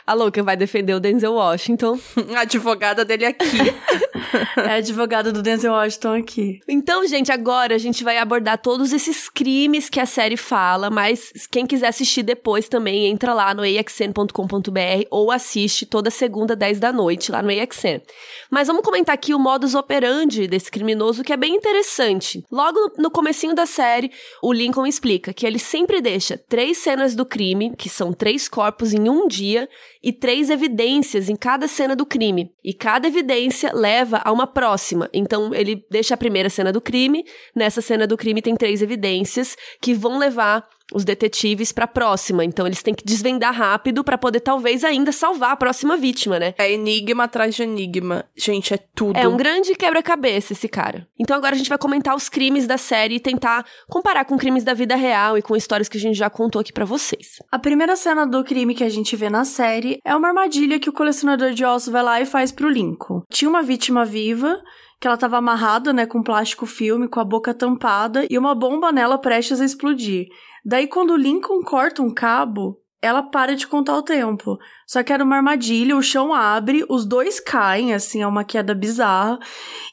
A 0.06 0.14
louca 0.14 0.42
vai 0.44 0.56
defender 0.56 0.94
o 0.94 1.00
Denzel 1.00 1.34
Washington. 1.34 2.00
A 2.36 2.42
advogada 2.42 3.06
dele 3.06 3.26
aqui. 3.26 3.48
É 4.58 4.70
a 4.70 4.74
advogada 4.76 5.32
do 5.32 5.42
Denzel 5.42 5.74
Washington 5.74 6.14
aqui. 6.16 6.60
Então, 6.68 7.06
gente, 7.06 7.32
agora 7.32 7.76
a 7.76 7.78
gente 7.78 8.04
vai 8.04 8.18
abordar 8.18 8.58
todos 8.58 8.92
esses 8.94 9.30
crimes 9.30 9.90
que 9.90 10.00
a 10.00 10.06
série 10.06 10.38
fala, 10.38 10.90
mas 10.90 11.32
quem 11.52 11.66
quiser 11.66 11.88
assistir 11.88 12.24
depois 12.24 12.68
também, 12.68 13.08
entra 13.08 13.34
lá 13.34 13.54
no 13.54 13.64
axn.com.br 13.64 15.08
ou 15.12 15.32
assiste 15.32 15.86
toda 15.86 16.10
segunda, 16.10 16.56
10 16.56 16.80
da 16.80 16.92
noite, 16.92 17.32
lá 17.32 17.42
no 17.42 17.50
AXN. 17.50 18.02
Mas 18.50 18.68
vamos 18.68 18.84
comentar 18.84 19.14
aqui 19.14 19.34
o 19.34 19.40
modus 19.40 19.76
operandi 19.76 20.48
desse 20.48 20.72
criminoso, 20.72 21.24
que 21.24 21.34
é 21.34 21.38
bem 21.38 21.56
interessante. 21.56 22.44
Logo 22.52 22.80
no, 22.80 23.04
no 23.04 23.12
comecinho 23.12 23.56
da 23.56 23.66
série, 23.66 24.12
o 24.42 24.54
Lincoln 24.54 24.86
explica 24.86 25.34
que 25.34 25.46
ele 25.46 25.60
sempre 25.60 26.02
deixa 26.02 26.38
três 26.38 26.78
cenas 26.78 27.16
do 27.16 27.26
crime, 27.26 27.76
que 27.76 27.90
são 27.90 28.13
três 28.14 28.48
corpos 28.48 28.94
em 28.94 29.10
um 29.10 29.28
dia, 29.28 29.68
e 30.02 30.12
três 30.12 30.50
evidências 30.50 31.30
em 31.30 31.36
cada 31.36 31.68
cena 31.68 31.96
do 31.96 32.06
crime. 32.06 32.52
E 32.64 32.74
cada 32.74 33.08
evidência 33.08 33.72
leva 33.74 34.22
a 34.24 34.32
uma 34.32 34.48
próxima. 34.48 35.10
Então, 35.14 35.54
ele 35.54 35.86
deixa 35.90 36.14
a 36.14 36.18
primeira 36.18 36.50
cena 36.50 36.72
do 36.72 36.82
crime, 36.82 37.26
nessa 37.56 37.82
cena 37.82 38.06
do 38.06 38.18
crime 38.18 38.42
tem 38.42 38.56
três 38.56 38.82
evidências 38.82 39.56
que 39.82 39.94
vão 39.94 40.18
levar 40.18 40.68
os 40.94 41.04
detetives 41.04 41.72
pra 41.72 41.88
próxima. 41.88 42.46
Então, 42.46 42.66
eles 42.66 42.84
têm 42.84 42.94
que 42.94 43.06
desvendar 43.06 43.54
rápido 43.54 44.04
pra 44.04 44.18
poder 44.18 44.40
talvez 44.40 44.84
ainda 44.84 45.12
salvar 45.12 45.52
a 45.52 45.56
próxima 45.56 45.98
vítima, 45.98 46.40
né? 46.40 46.54
É 46.58 46.72
enigma 46.72 47.24
atrás 47.24 47.56
de 47.56 47.64
enigma. 47.64 48.26
Gente, 48.36 48.74
é 48.74 48.78
tudo. 48.78 49.18
É 49.18 49.28
um 49.28 49.38
grande 49.38 49.76
quebra-cabeça 49.76 50.54
esse 50.54 50.68
cara. 50.68 51.08
Então 51.20 51.36
agora 51.36 51.56
a 51.56 51.58
gente 51.58 51.70
vai 51.70 51.78
comentar 51.78 52.16
os 52.16 52.30
crimes 52.30 52.68
da 52.68 52.78
série 52.78 53.16
e 53.16 53.20
tentar 53.20 53.66
comparar 53.88 54.26
com 54.26 54.38
crimes 54.38 54.64
da 54.64 54.74
vida 54.74 54.96
real 54.96 55.38
e 55.38 55.42
com 55.42 55.56
histórias 55.56 55.90
que 55.90 55.98
a 55.98 56.02
gente 56.02 56.18
já 56.18 56.30
contou 56.30 56.62
aqui 56.62 56.74
pra 56.74 56.86
vocês. 56.86 57.38
A 57.52 57.60
primeira 57.60 57.96
cena 57.96 58.26
do 58.26 58.44
crime 58.44 58.76
que 58.76 58.84
a 58.84 58.90
gente 58.90 59.16
vê 59.16 59.30
na 59.30 59.46
série 59.46 60.00
é 60.06 60.16
uma 60.16 60.30
armadilha 60.30 60.80
que 60.80 60.90
o 60.90 60.94
colecionador 60.94 61.52
de 61.52 61.66
ossos 61.66 61.92
vai 61.92 62.04
lá 62.04 62.22
e 62.22 62.26
faz 62.26 62.52
pro 62.52 62.70
Lincoln. 62.70 63.24
Tinha 63.30 63.50
uma 63.50 63.64
vítima 63.64 64.06
viva 64.06 64.62
que 65.00 65.08
ela 65.08 65.18
tava 65.18 65.38
amarrada, 65.38 65.92
né, 65.92 66.06
com 66.06 66.24
plástico 66.24 66.66
filme, 66.66 67.08
com 67.08 67.20
a 67.20 67.26
boca 67.26 67.54
tampada 67.54 68.26
e 68.30 68.38
uma 68.38 68.56
bomba 68.56 68.92
nela 68.92 69.18
prestes 69.18 69.60
a 69.60 69.66
explodir. 69.66 70.28
Daí, 70.66 70.88
quando 70.88 71.12
o 71.12 71.18
Lincoln 71.18 71.62
corta 71.62 72.02
um 72.02 72.14
cabo, 72.14 72.80
ela 73.02 73.22
para 73.22 73.54
de 73.54 73.68
contar 73.68 73.98
o 73.98 74.02
tempo. 74.02 74.58
Só 74.88 75.04
que 75.04 75.12
era 75.12 75.24
uma 75.24 75.36
armadilha, 75.36 75.98
o 75.98 76.02
chão 76.02 76.34
abre, 76.34 76.86
os 76.88 77.06
dois 77.06 77.38
caem, 77.38 77.94
assim, 77.94 78.22
é 78.22 78.28
uma 78.28 78.46
queda 78.46 78.74
bizarra. 78.74 79.38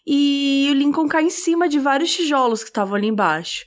E 0.07 0.69
o 0.71 0.75
Lincoln 0.75 1.09
cai 1.09 1.25
em 1.25 1.31
cima 1.31 1.69
de 1.69 1.81
vários 1.81 2.15
tijolos 2.15 2.63
que 2.63 2.71
estavam 2.71 2.95
ali 2.95 3.09
embaixo. 3.09 3.65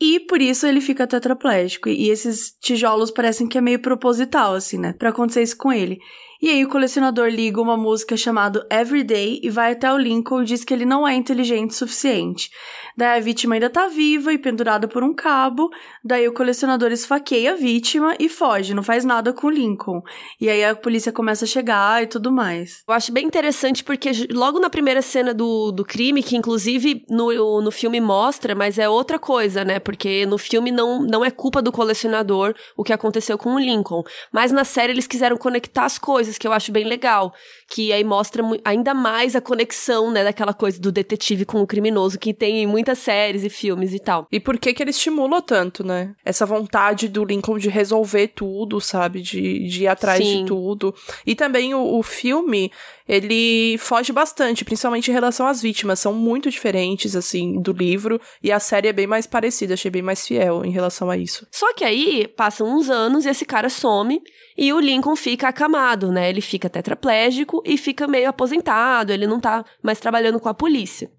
E 0.00 0.20
por 0.20 0.42
isso 0.42 0.66
ele 0.66 0.80
fica 0.80 1.06
tetraplégico. 1.06 1.88
E 1.88 2.10
esses 2.10 2.54
tijolos 2.60 3.10
parecem 3.10 3.46
que 3.46 3.56
é 3.56 3.60
meio 3.60 3.80
proposital, 3.80 4.54
assim, 4.54 4.78
né? 4.78 4.92
Pra 4.92 5.08
acontecer 5.08 5.42
isso 5.42 5.56
com 5.56 5.72
ele. 5.72 5.98
E 6.40 6.50
aí 6.50 6.64
o 6.64 6.68
colecionador 6.68 7.28
liga 7.28 7.60
uma 7.60 7.76
música 7.76 8.16
chamada 8.16 8.66
Everyday 8.70 9.40
e 9.42 9.48
vai 9.48 9.72
até 9.72 9.90
o 9.90 9.96
Lincoln 9.96 10.42
e 10.42 10.44
diz 10.44 10.64
que 10.64 10.74
ele 10.74 10.84
não 10.84 11.08
é 11.08 11.14
inteligente 11.14 11.70
o 11.70 11.74
suficiente. 11.74 12.50
Daí 12.96 13.18
a 13.18 13.22
vítima 13.22 13.54
ainda 13.54 13.70
tá 13.70 13.88
viva 13.88 14.32
e 14.32 14.38
pendurada 14.38 14.86
por 14.86 15.02
um 15.02 15.14
cabo. 15.14 15.70
Daí 16.04 16.28
o 16.28 16.34
colecionador 16.34 16.92
esfaqueia 16.92 17.52
a 17.52 17.56
vítima 17.56 18.14
e 18.18 18.28
foge, 18.28 18.74
não 18.74 18.82
faz 18.82 19.04
nada 19.04 19.32
com 19.32 19.46
o 19.46 19.50
Lincoln. 19.50 20.02
E 20.40 20.48
aí 20.50 20.62
a 20.64 20.74
polícia 20.74 21.10
começa 21.10 21.46
a 21.46 21.48
chegar 21.48 22.02
e 22.02 22.06
tudo 22.06 22.30
mais. 22.30 22.82
Eu 22.86 22.94
acho 22.94 23.12
bem 23.12 23.26
interessante 23.26 23.82
porque 23.82 24.10
logo 24.30 24.58
na 24.58 24.68
primeira 24.68 25.00
cena 25.00 25.32
do, 25.32 25.72
do 25.72 25.84
crime, 25.84 26.22
que 26.22 26.36
inclusive 26.36 27.02
no, 27.08 27.62
no 27.62 27.70
filme 27.70 28.00
mostra, 28.00 28.54
mas 28.54 28.78
é 28.78 28.88
outra 28.88 29.18
coisa, 29.18 29.64
né? 29.64 29.78
Porque 29.86 30.26
no 30.26 30.36
filme 30.36 30.72
não, 30.72 31.00
não 31.00 31.24
é 31.24 31.30
culpa 31.30 31.62
do 31.62 31.70
colecionador 31.70 32.52
o 32.76 32.82
que 32.82 32.92
aconteceu 32.92 33.38
com 33.38 33.54
o 33.54 33.58
Lincoln. 33.60 34.02
Mas 34.32 34.50
na 34.50 34.64
série 34.64 34.92
eles 34.92 35.06
quiseram 35.06 35.36
conectar 35.36 35.84
as 35.84 35.96
coisas, 35.96 36.36
que 36.36 36.44
eu 36.44 36.52
acho 36.52 36.72
bem 36.72 36.84
legal. 36.84 37.32
Que 37.70 37.92
aí 37.92 38.02
mostra 38.02 38.42
ainda 38.64 38.92
mais 38.92 39.36
a 39.36 39.40
conexão, 39.40 40.10
né, 40.10 40.24
daquela 40.24 40.52
coisa 40.52 40.80
do 40.80 40.90
detetive 40.90 41.44
com 41.44 41.62
o 41.62 41.66
criminoso, 41.68 42.18
que 42.18 42.34
tem 42.34 42.64
em 42.64 42.66
muitas 42.66 42.98
séries 42.98 43.44
e 43.44 43.48
filmes 43.48 43.94
e 43.94 44.00
tal. 44.00 44.26
E 44.32 44.40
por 44.40 44.58
que 44.58 44.74
que 44.74 44.82
ele 44.82 44.90
estimula 44.90 45.40
tanto, 45.40 45.84
né? 45.84 46.16
Essa 46.24 46.44
vontade 46.44 47.08
do 47.08 47.24
Lincoln 47.24 47.56
de 47.56 47.68
resolver 47.68 48.32
tudo, 48.34 48.80
sabe? 48.80 49.22
De, 49.22 49.68
de 49.68 49.84
ir 49.84 49.86
atrás 49.86 50.18
Sim. 50.18 50.40
de 50.40 50.46
tudo. 50.46 50.92
E 51.24 51.36
também 51.36 51.74
o, 51.74 51.96
o 51.96 52.02
filme, 52.02 52.72
ele 53.08 53.78
foge 53.78 54.12
bastante, 54.12 54.64
principalmente 54.64 55.10
em 55.10 55.14
relação 55.14 55.46
às 55.46 55.62
vítimas. 55.62 56.00
São 56.00 56.12
muito 56.12 56.50
diferentes, 56.50 57.14
assim, 57.14 57.60
do 57.60 57.72
livro. 57.72 58.20
E 58.42 58.50
a 58.50 58.58
série 58.58 58.88
é 58.88 58.92
bem 58.92 59.06
mais 59.06 59.26
parecida, 59.26 59.74
achei 59.74 59.90
bem 59.90 60.02
mais 60.02 60.26
fiel 60.26 60.64
em 60.64 60.70
relação 60.70 61.08
a 61.08 61.16
isso. 61.16 61.46
Só 61.50 61.72
que 61.72 61.84
aí, 61.84 62.26
passam 62.26 62.66
uns 62.66 62.90
anos 62.90 63.24
e 63.24 63.28
esse 63.28 63.44
cara 63.44 63.68
some. 63.68 64.20
E 64.56 64.72
o 64.72 64.80
Lincoln 64.80 65.14
fica 65.14 65.48
acamado, 65.48 66.10
né? 66.10 66.28
Ele 66.28 66.40
fica 66.40 66.68
tetraplégico 66.68 67.62
e 67.64 67.76
fica 67.76 68.06
meio 68.06 68.28
aposentado, 68.28 69.12
ele 69.12 69.26
não 69.26 69.38
tá 69.38 69.64
mais 69.82 70.00
trabalhando 70.00 70.40
com 70.40 70.48
a 70.48 70.54
polícia. 70.54 71.10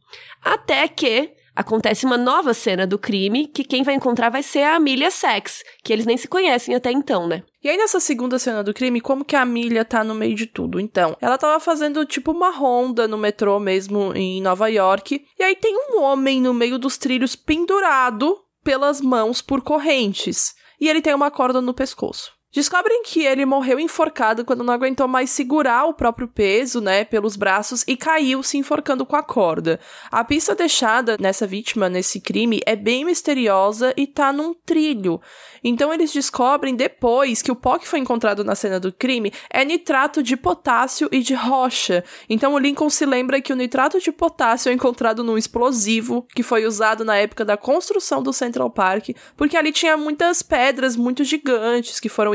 Até 0.43 0.87
que 0.87 1.31
acontece 1.57 2.05
uma 2.05 2.17
nova 2.17 2.53
cena 2.53 2.85
do 2.85 2.99
crime 2.99 3.47
que 3.47 3.63
quem 3.63 3.81
vai 3.81 3.95
encontrar 3.95 4.29
vai 4.29 4.43
ser 4.43 4.61
a 4.61 4.75
Amelia 4.75 5.09
Sachs, 5.09 5.63
que 5.83 5.91
eles 5.91 6.05
nem 6.05 6.15
se 6.15 6.27
conhecem 6.27 6.75
até 6.75 6.91
então, 6.91 7.27
né? 7.27 7.43
E 7.63 7.67
aí 7.67 7.75
nessa 7.75 7.99
segunda 7.99 8.37
cena 8.37 8.63
do 8.63 8.75
crime, 8.75 9.01
como 9.01 9.25
que 9.25 9.35
a 9.35 9.41
Amelia 9.41 9.83
tá 9.83 10.03
no 10.03 10.13
meio 10.13 10.35
de 10.35 10.45
tudo? 10.45 10.79
Então, 10.79 11.17
ela 11.19 11.37
tava 11.37 11.59
fazendo 11.59 12.05
tipo 12.05 12.31
uma 12.31 12.51
ronda 12.51 13.07
no 13.07 13.17
metrô 13.17 13.59
mesmo 13.59 14.13
em 14.15 14.39
Nova 14.39 14.69
York, 14.69 15.25
e 15.37 15.43
aí 15.43 15.55
tem 15.55 15.75
um 15.75 15.99
homem 15.99 16.39
no 16.39 16.53
meio 16.53 16.77
dos 16.77 16.97
trilhos 16.97 17.35
pendurado 17.35 18.37
pelas 18.63 19.01
mãos 19.01 19.41
por 19.41 19.61
correntes, 19.61 20.53
e 20.79 20.87
ele 20.87 21.01
tem 21.01 21.15
uma 21.15 21.31
corda 21.31 21.59
no 21.59 21.73
pescoço. 21.73 22.36
Descobrem 22.57 23.03
que 23.03 23.23
ele 23.23 23.45
morreu 23.45 23.79
enforcado 23.79 24.43
quando 24.43 24.63
não 24.63 24.73
aguentou 24.73 25.07
mais 25.07 25.29
segurar 25.29 25.85
o 25.85 25.93
próprio 25.93 26.27
peso, 26.27 26.81
né, 26.81 27.05
pelos 27.05 27.35
braços 27.35 27.83
e 27.87 27.95
caiu 27.95 28.41
se 28.41 28.57
enforcando 28.57 29.05
com 29.05 29.15
a 29.15 29.21
corda. 29.21 29.79
A 30.11 30.23
pista 30.23 30.55
deixada 30.55 31.17
nessa 31.19 31.45
vítima, 31.45 31.87
nesse 31.87 32.19
crime, 32.19 32.59
é 32.65 32.75
bem 32.75 33.05
misteriosa 33.05 33.93
e 33.95 34.07
tá 34.07 34.33
num 34.33 34.55
trilho. 34.55 35.21
Então 35.63 35.93
eles 35.93 36.11
descobrem 36.11 36.75
depois 36.75 37.43
que 37.43 37.51
o 37.51 37.55
pó 37.55 37.77
que 37.77 37.87
foi 37.87 37.99
encontrado 37.99 38.43
na 38.43 38.55
cena 38.55 38.79
do 38.79 38.91
crime 38.91 39.31
é 39.51 39.63
nitrato 39.63 40.23
de 40.23 40.35
potássio 40.35 41.07
e 41.11 41.19
de 41.19 41.35
rocha. 41.35 42.03
Então 42.27 42.55
o 42.55 42.57
Lincoln 42.57 42.89
se 42.89 43.05
lembra 43.05 43.39
que 43.39 43.53
o 43.53 43.55
nitrato 43.55 43.99
de 43.99 44.11
potássio 44.11 44.71
é 44.71 44.73
encontrado 44.73 45.23
num 45.23 45.37
explosivo 45.37 46.25
que 46.33 46.41
foi 46.41 46.65
usado 46.65 47.05
na 47.05 47.17
época 47.17 47.45
da 47.45 47.55
construção 47.55 48.23
do 48.23 48.33
Central 48.33 48.71
Park, 48.71 49.09
porque 49.35 49.55
ali 49.55 49.71
tinha 49.71 49.95
muitas 49.95 50.41
pedras 50.41 50.95
muito 50.95 51.23
gigantes 51.23 51.99
que 51.99 52.09
foram 52.09 52.33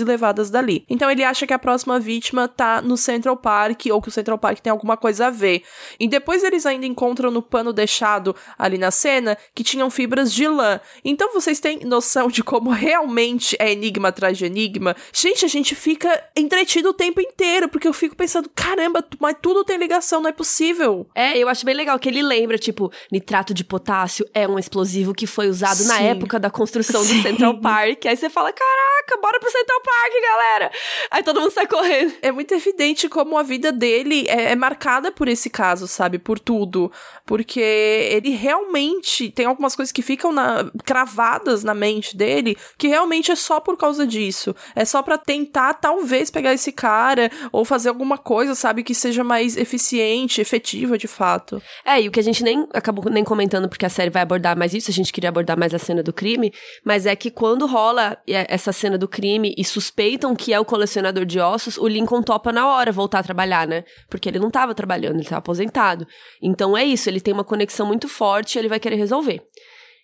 e 0.00 0.04
levadas 0.04 0.50
dali. 0.50 0.84
Então 0.88 1.10
ele 1.10 1.22
acha 1.22 1.46
que 1.46 1.52
a 1.52 1.58
próxima 1.58 1.98
vítima 2.00 2.48
tá 2.48 2.80
no 2.80 2.96
Central 2.96 3.36
Park 3.36 3.86
ou 3.90 4.00
que 4.00 4.08
o 4.08 4.12
Central 4.12 4.38
Park 4.38 4.60
tem 4.60 4.70
alguma 4.70 4.96
coisa 4.96 5.26
a 5.26 5.30
ver. 5.30 5.62
E 5.98 6.08
depois 6.08 6.42
eles 6.42 6.66
ainda 6.66 6.86
encontram 6.86 7.30
no 7.30 7.42
pano 7.42 7.72
deixado 7.72 8.34
ali 8.58 8.78
na 8.78 8.90
cena 8.90 9.36
que 9.54 9.62
tinham 9.64 9.90
fibras 9.90 10.32
de 10.32 10.46
lã. 10.48 10.80
Então 11.04 11.32
vocês 11.32 11.60
têm 11.60 11.80
noção 11.80 12.28
de 12.28 12.42
como 12.42 12.70
realmente 12.70 13.56
é 13.58 13.72
enigma 13.72 14.08
atrás 14.08 14.38
de 14.38 14.46
enigma? 14.46 14.96
Gente, 15.12 15.44
a 15.44 15.48
gente 15.48 15.74
fica 15.74 16.22
entretido 16.36 16.90
o 16.90 16.94
tempo 16.94 17.20
inteiro, 17.20 17.68
porque 17.68 17.88
eu 17.88 17.92
fico 17.92 18.16
pensando, 18.16 18.50
caramba, 18.54 19.04
mas 19.18 19.36
tudo 19.40 19.64
tem 19.64 19.76
ligação, 19.76 20.20
não 20.20 20.30
é 20.30 20.32
possível. 20.32 21.06
É, 21.14 21.36
eu 21.36 21.48
acho 21.48 21.64
bem 21.64 21.74
legal 21.74 21.98
que 21.98 22.08
ele 22.08 22.22
lembra, 22.22 22.58
tipo, 22.58 22.90
nitrato 23.10 23.52
de 23.54 23.64
potássio 23.64 24.26
é 24.34 24.46
um 24.46 24.58
explosivo 24.58 25.14
que 25.14 25.26
foi 25.26 25.48
usado 25.48 25.76
Sim. 25.76 25.88
na 25.88 26.00
época 26.00 26.38
da 26.38 26.50
construção 26.50 27.02
Sim. 27.04 27.16
do 27.16 27.22
Central 27.22 27.60
Park. 27.60 28.06
Aí 28.06 28.16
você 28.16 28.30
fala, 28.30 28.52
caraca, 28.52 29.20
bora 29.20 29.31
bora 29.32 29.40
pro 29.40 29.50
Central 29.50 29.80
Park, 29.80 30.12
galera! 30.22 30.72
Aí 31.10 31.22
todo 31.22 31.40
mundo 31.40 31.50
sai 31.50 31.66
correndo. 31.66 32.12
É 32.20 32.30
muito 32.30 32.52
evidente 32.52 33.08
como 33.08 33.38
a 33.38 33.42
vida 33.42 33.72
dele 33.72 34.26
é, 34.28 34.52
é 34.52 34.56
marcada 34.56 35.10
por 35.10 35.28
esse 35.28 35.48
caso, 35.48 35.88
sabe? 35.88 36.18
Por 36.18 36.38
tudo. 36.38 36.92
Porque 37.24 37.60
ele 37.60 38.30
realmente 38.30 39.30
tem 39.30 39.46
algumas 39.46 39.74
coisas 39.74 39.92
que 39.92 40.02
ficam 40.02 40.32
na, 40.32 40.70
cravadas 40.84 41.64
na 41.64 41.74
mente 41.74 42.16
dele 42.16 42.56
que 42.76 42.88
realmente 42.88 43.30
é 43.30 43.36
só 43.36 43.60
por 43.60 43.76
causa 43.76 44.06
disso. 44.06 44.54
É 44.74 44.84
só 44.84 45.02
para 45.02 45.16
tentar, 45.16 45.74
talvez, 45.74 46.30
pegar 46.30 46.52
esse 46.52 46.72
cara 46.72 47.30
ou 47.50 47.64
fazer 47.64 47.88
alguma 47.88 48.18
coisa, 48.18 48.54
sabe? 48.54 48.82
Que 48.82 48.94
seja 48.94 49.24
mais 49.24 49.56
eficiente, 49.56 50.40
efetiva 50.40 50.98
de 50.98 51.08
fato. 51.08 51.62
É, 51.84 52.00
e 52.02 52.08
o 52.08 52.10
que 52.10 52.20
a 52.20 52.24
gente 52.24 52.42
nem 52.42 52.66
acabou 52.74 53.10
nem 53.10 53.24
comentando, 53.24 53.68
porque 53.68 53.86
a 53.86 53.90
série 53.90 54.10
vai 54.10 54.22
abordar 54.22 54.58
mais 54.58 54.74
isso, 54.74 54.90
a 54.90 54.94
gente 54.94 55.12
queria 55.12 55.30
abordar 55.30 55.58
mais 55.58 55.72
a 55.72 55.78
cena 55.78 56.02
do 56.02 56.12
crime, 56.12 56.52
mas 56.84 57.06
é 57.06 57.16
que 57.16 57.30
quando 57.30 57.66
rola 57.66 58.18
essa 58.26 58.72
cena 58.72 58.98
do 58.98 59.08
crime, 59.08 59.21
crime 59.22 59.54
e 59.56 59.64
suspeitam 59.64 60.34
que 60.34 60.52
é 60.52 60.58
o 60.58 60.64
colecionador 60.64 61.24
de 61.24 61.38
ossos, 61.38 61.78
o 61.78 61.86
Lincoln 61.86 62.22
topa 62.22 62.50
na 62.50 62.66
hora 62.68 62.90
voltar 62.90 63.20
a 63.20 63.22
trabalhar, 63.22 63.68
né? 63.68 63.84
Porque 64.10 64.28
ele 64.28 64.40
não 64.40 64.48
estava 64.48 64.74
trabalhando, 64.74 65.14
ele 65.14 65.22
estava 65.22 65.38
aposentado. 65.38 66.04
Então 66.42 66.76
é 66.76 66.84
isso, 66.84 67.08
ele 67.08 67.20
tem 67.20 67.32
uma 67.32 67.44
conexão 67.44 67.86
muito 67.86 68.08
forte 68.08 68.56
e 68.56 68.58
ele 68.58 68.68
vai 68.68 68.80
querer 68.80 68.96
resolver. 68.96 69.40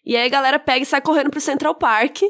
E 0.07 0.17
aí 0.17 0.25
a 0.25 0.31
galera 0.31 0.59
pega 0.61 0.85
e 0.85 0.87
sai 0.87 1.01
correndo 1.01 1.31
pro 1.31 1.41
Central 1.41 1.75
Park 1.75 2.21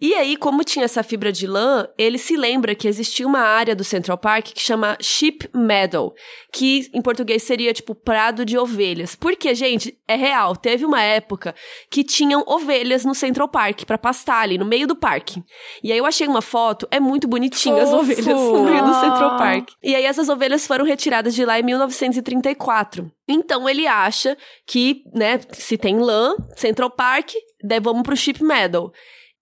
e 0.00 0.14
aí, 0.14 0.36
como 0.36 0.62
tinha 0.62 0.84
essa 0.84 1.02
fibra 1.02 1.32
de 1.32 1.44
lã, 1.44 1.88
ele 1.98 2.18
se 2.18 2.36
lembra 2.36 2.72
que 2.72 2.86
existia 2.86 3.26
uma 3.26 3.40
área 3.40 3.74
do 3.74 3.82
Central 3.82 4.16
Park 4.16 4.52
que 4.54 4.60
chama 4.60 4.96
Sheep 5.00 5.50
Meadow, 5.52 6.14
que 6.52 6.88
em 6.94 7.02
português 7.02 7.42
seria 7.42 7.72
tipo 7.72 7.96
prado 7.96 8.44
de 8.44 8.56
ovelhas. 8.56 9.16
Porque, 9.16 9.52
gente, 9.56 9.98
é 10.06 10.14
real, 10.14 10.54
teve 10.54 10.84
uma 10.84 11.02
época 11.02 11.52
que 11.90 12.04
tinham 12.04 12.44
ovelhas 12.46 13.04
no 13.04 13.12
Central 13.12 13.48
Park 13.48 13.84
para 13.86 13.98
pastar 13.98 14.42
ali 14.42 14.56
no 14.56 14.64
meio 14.64 14.86
do 14.86 14.94
parque. 14.94 15.42
E 15.82 15.90
aí 15.90 15.98
eu 15.98 16.06
achei 16.06 16.28
uma 16.28 16.42
foto, 16.42 16.86
é 16.92 17.00
muito 17.00 17.26
bonitinho 17.26 17.78
as 17.78 17.92
ovelhas 17.92 18.26
no 18.26 18.62
meio 18.62 18.84
do 18.84 18.94
Central 18.94 19.36
Park. 19.36 19.70
E 19.82 19.96
aí 19.96 20.04
essas 20.04 20.28
ovelhas 20.28 20.64
foram 20.64 20.84
retiradas 20.84 21.34
de 21.34 21.44
lá 21.44 21.58
em 21.58 21.64
1934. 21.64 23.10
Então 23.28 23.68
ele 23.68 23.84
acha 23.84 24.38
que, 24.64 25.02
né, 25.12 25.40
se 25.50 25.76
tem 25.76 25.98
lã, 25.98 26.36
Central 26.54 26.90
Park, 26.90 27.32
daí 27.64 27.80
vamos 27.80 28.04
pro 28.04 28.16
Sheep 28.16 28.44
Meadow. 28.44 28.92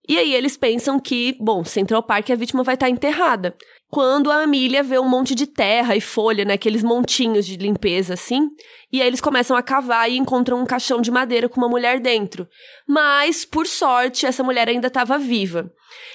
E 0.08 0.16
aí 0.18 0.34
eles 0.34 0.56
pensam 0.56 1.00
que, 1.00 1.36
bom, 1.40 1.64
Central 1.64 2.02
Park 2.02 2.30
a 2.30 2.36
vítima 2.36 2.62
vai 2.62 2.74
estar 2.74 2.86
tá 2.86 2.90
enterrada. 2.90 3.56
Quando 3.90 4.30
a 4.30 4.42
Amília 4.42 4.82
vê 4.82 4.98
um 4.98 5.08
monte 5.08 5.34
de 5.34 5.46
terra 5.46 5.96
e 5.96 6.00
folha, 6.00 6.44
né, 6.44 6.54
aqueles 6.54 6.82
montinhos 6.82 7.46
de 7.46 7.56
limpeza 7.56 8.14
assim, 8.14 8.48
e 8.92 9.02
aí 9.02 9.08
eles 9.08 9.20
começam 9.20 9.56
a 9.56 9.62
cavar 9.62 10.08
e 10.10 10.16
encontram 10.16 10.60
um 10.60 10.66
caixão 10.66 11.00
de 11.00 11.10
madeira 11.10 11.48
com 11.48 11.60
uma 11.60 11.68
mulher 11.68 11.98
dentro. 11.98 12.48
Mas, 12.86 13.44
por 13.44 13.66
sorte, 13.66 14.26
essa 14.26 14.44
mulher 14.44 14.68
ainda 14.68 14.86
estava 14.86 15.18
viva. 15.18 15.70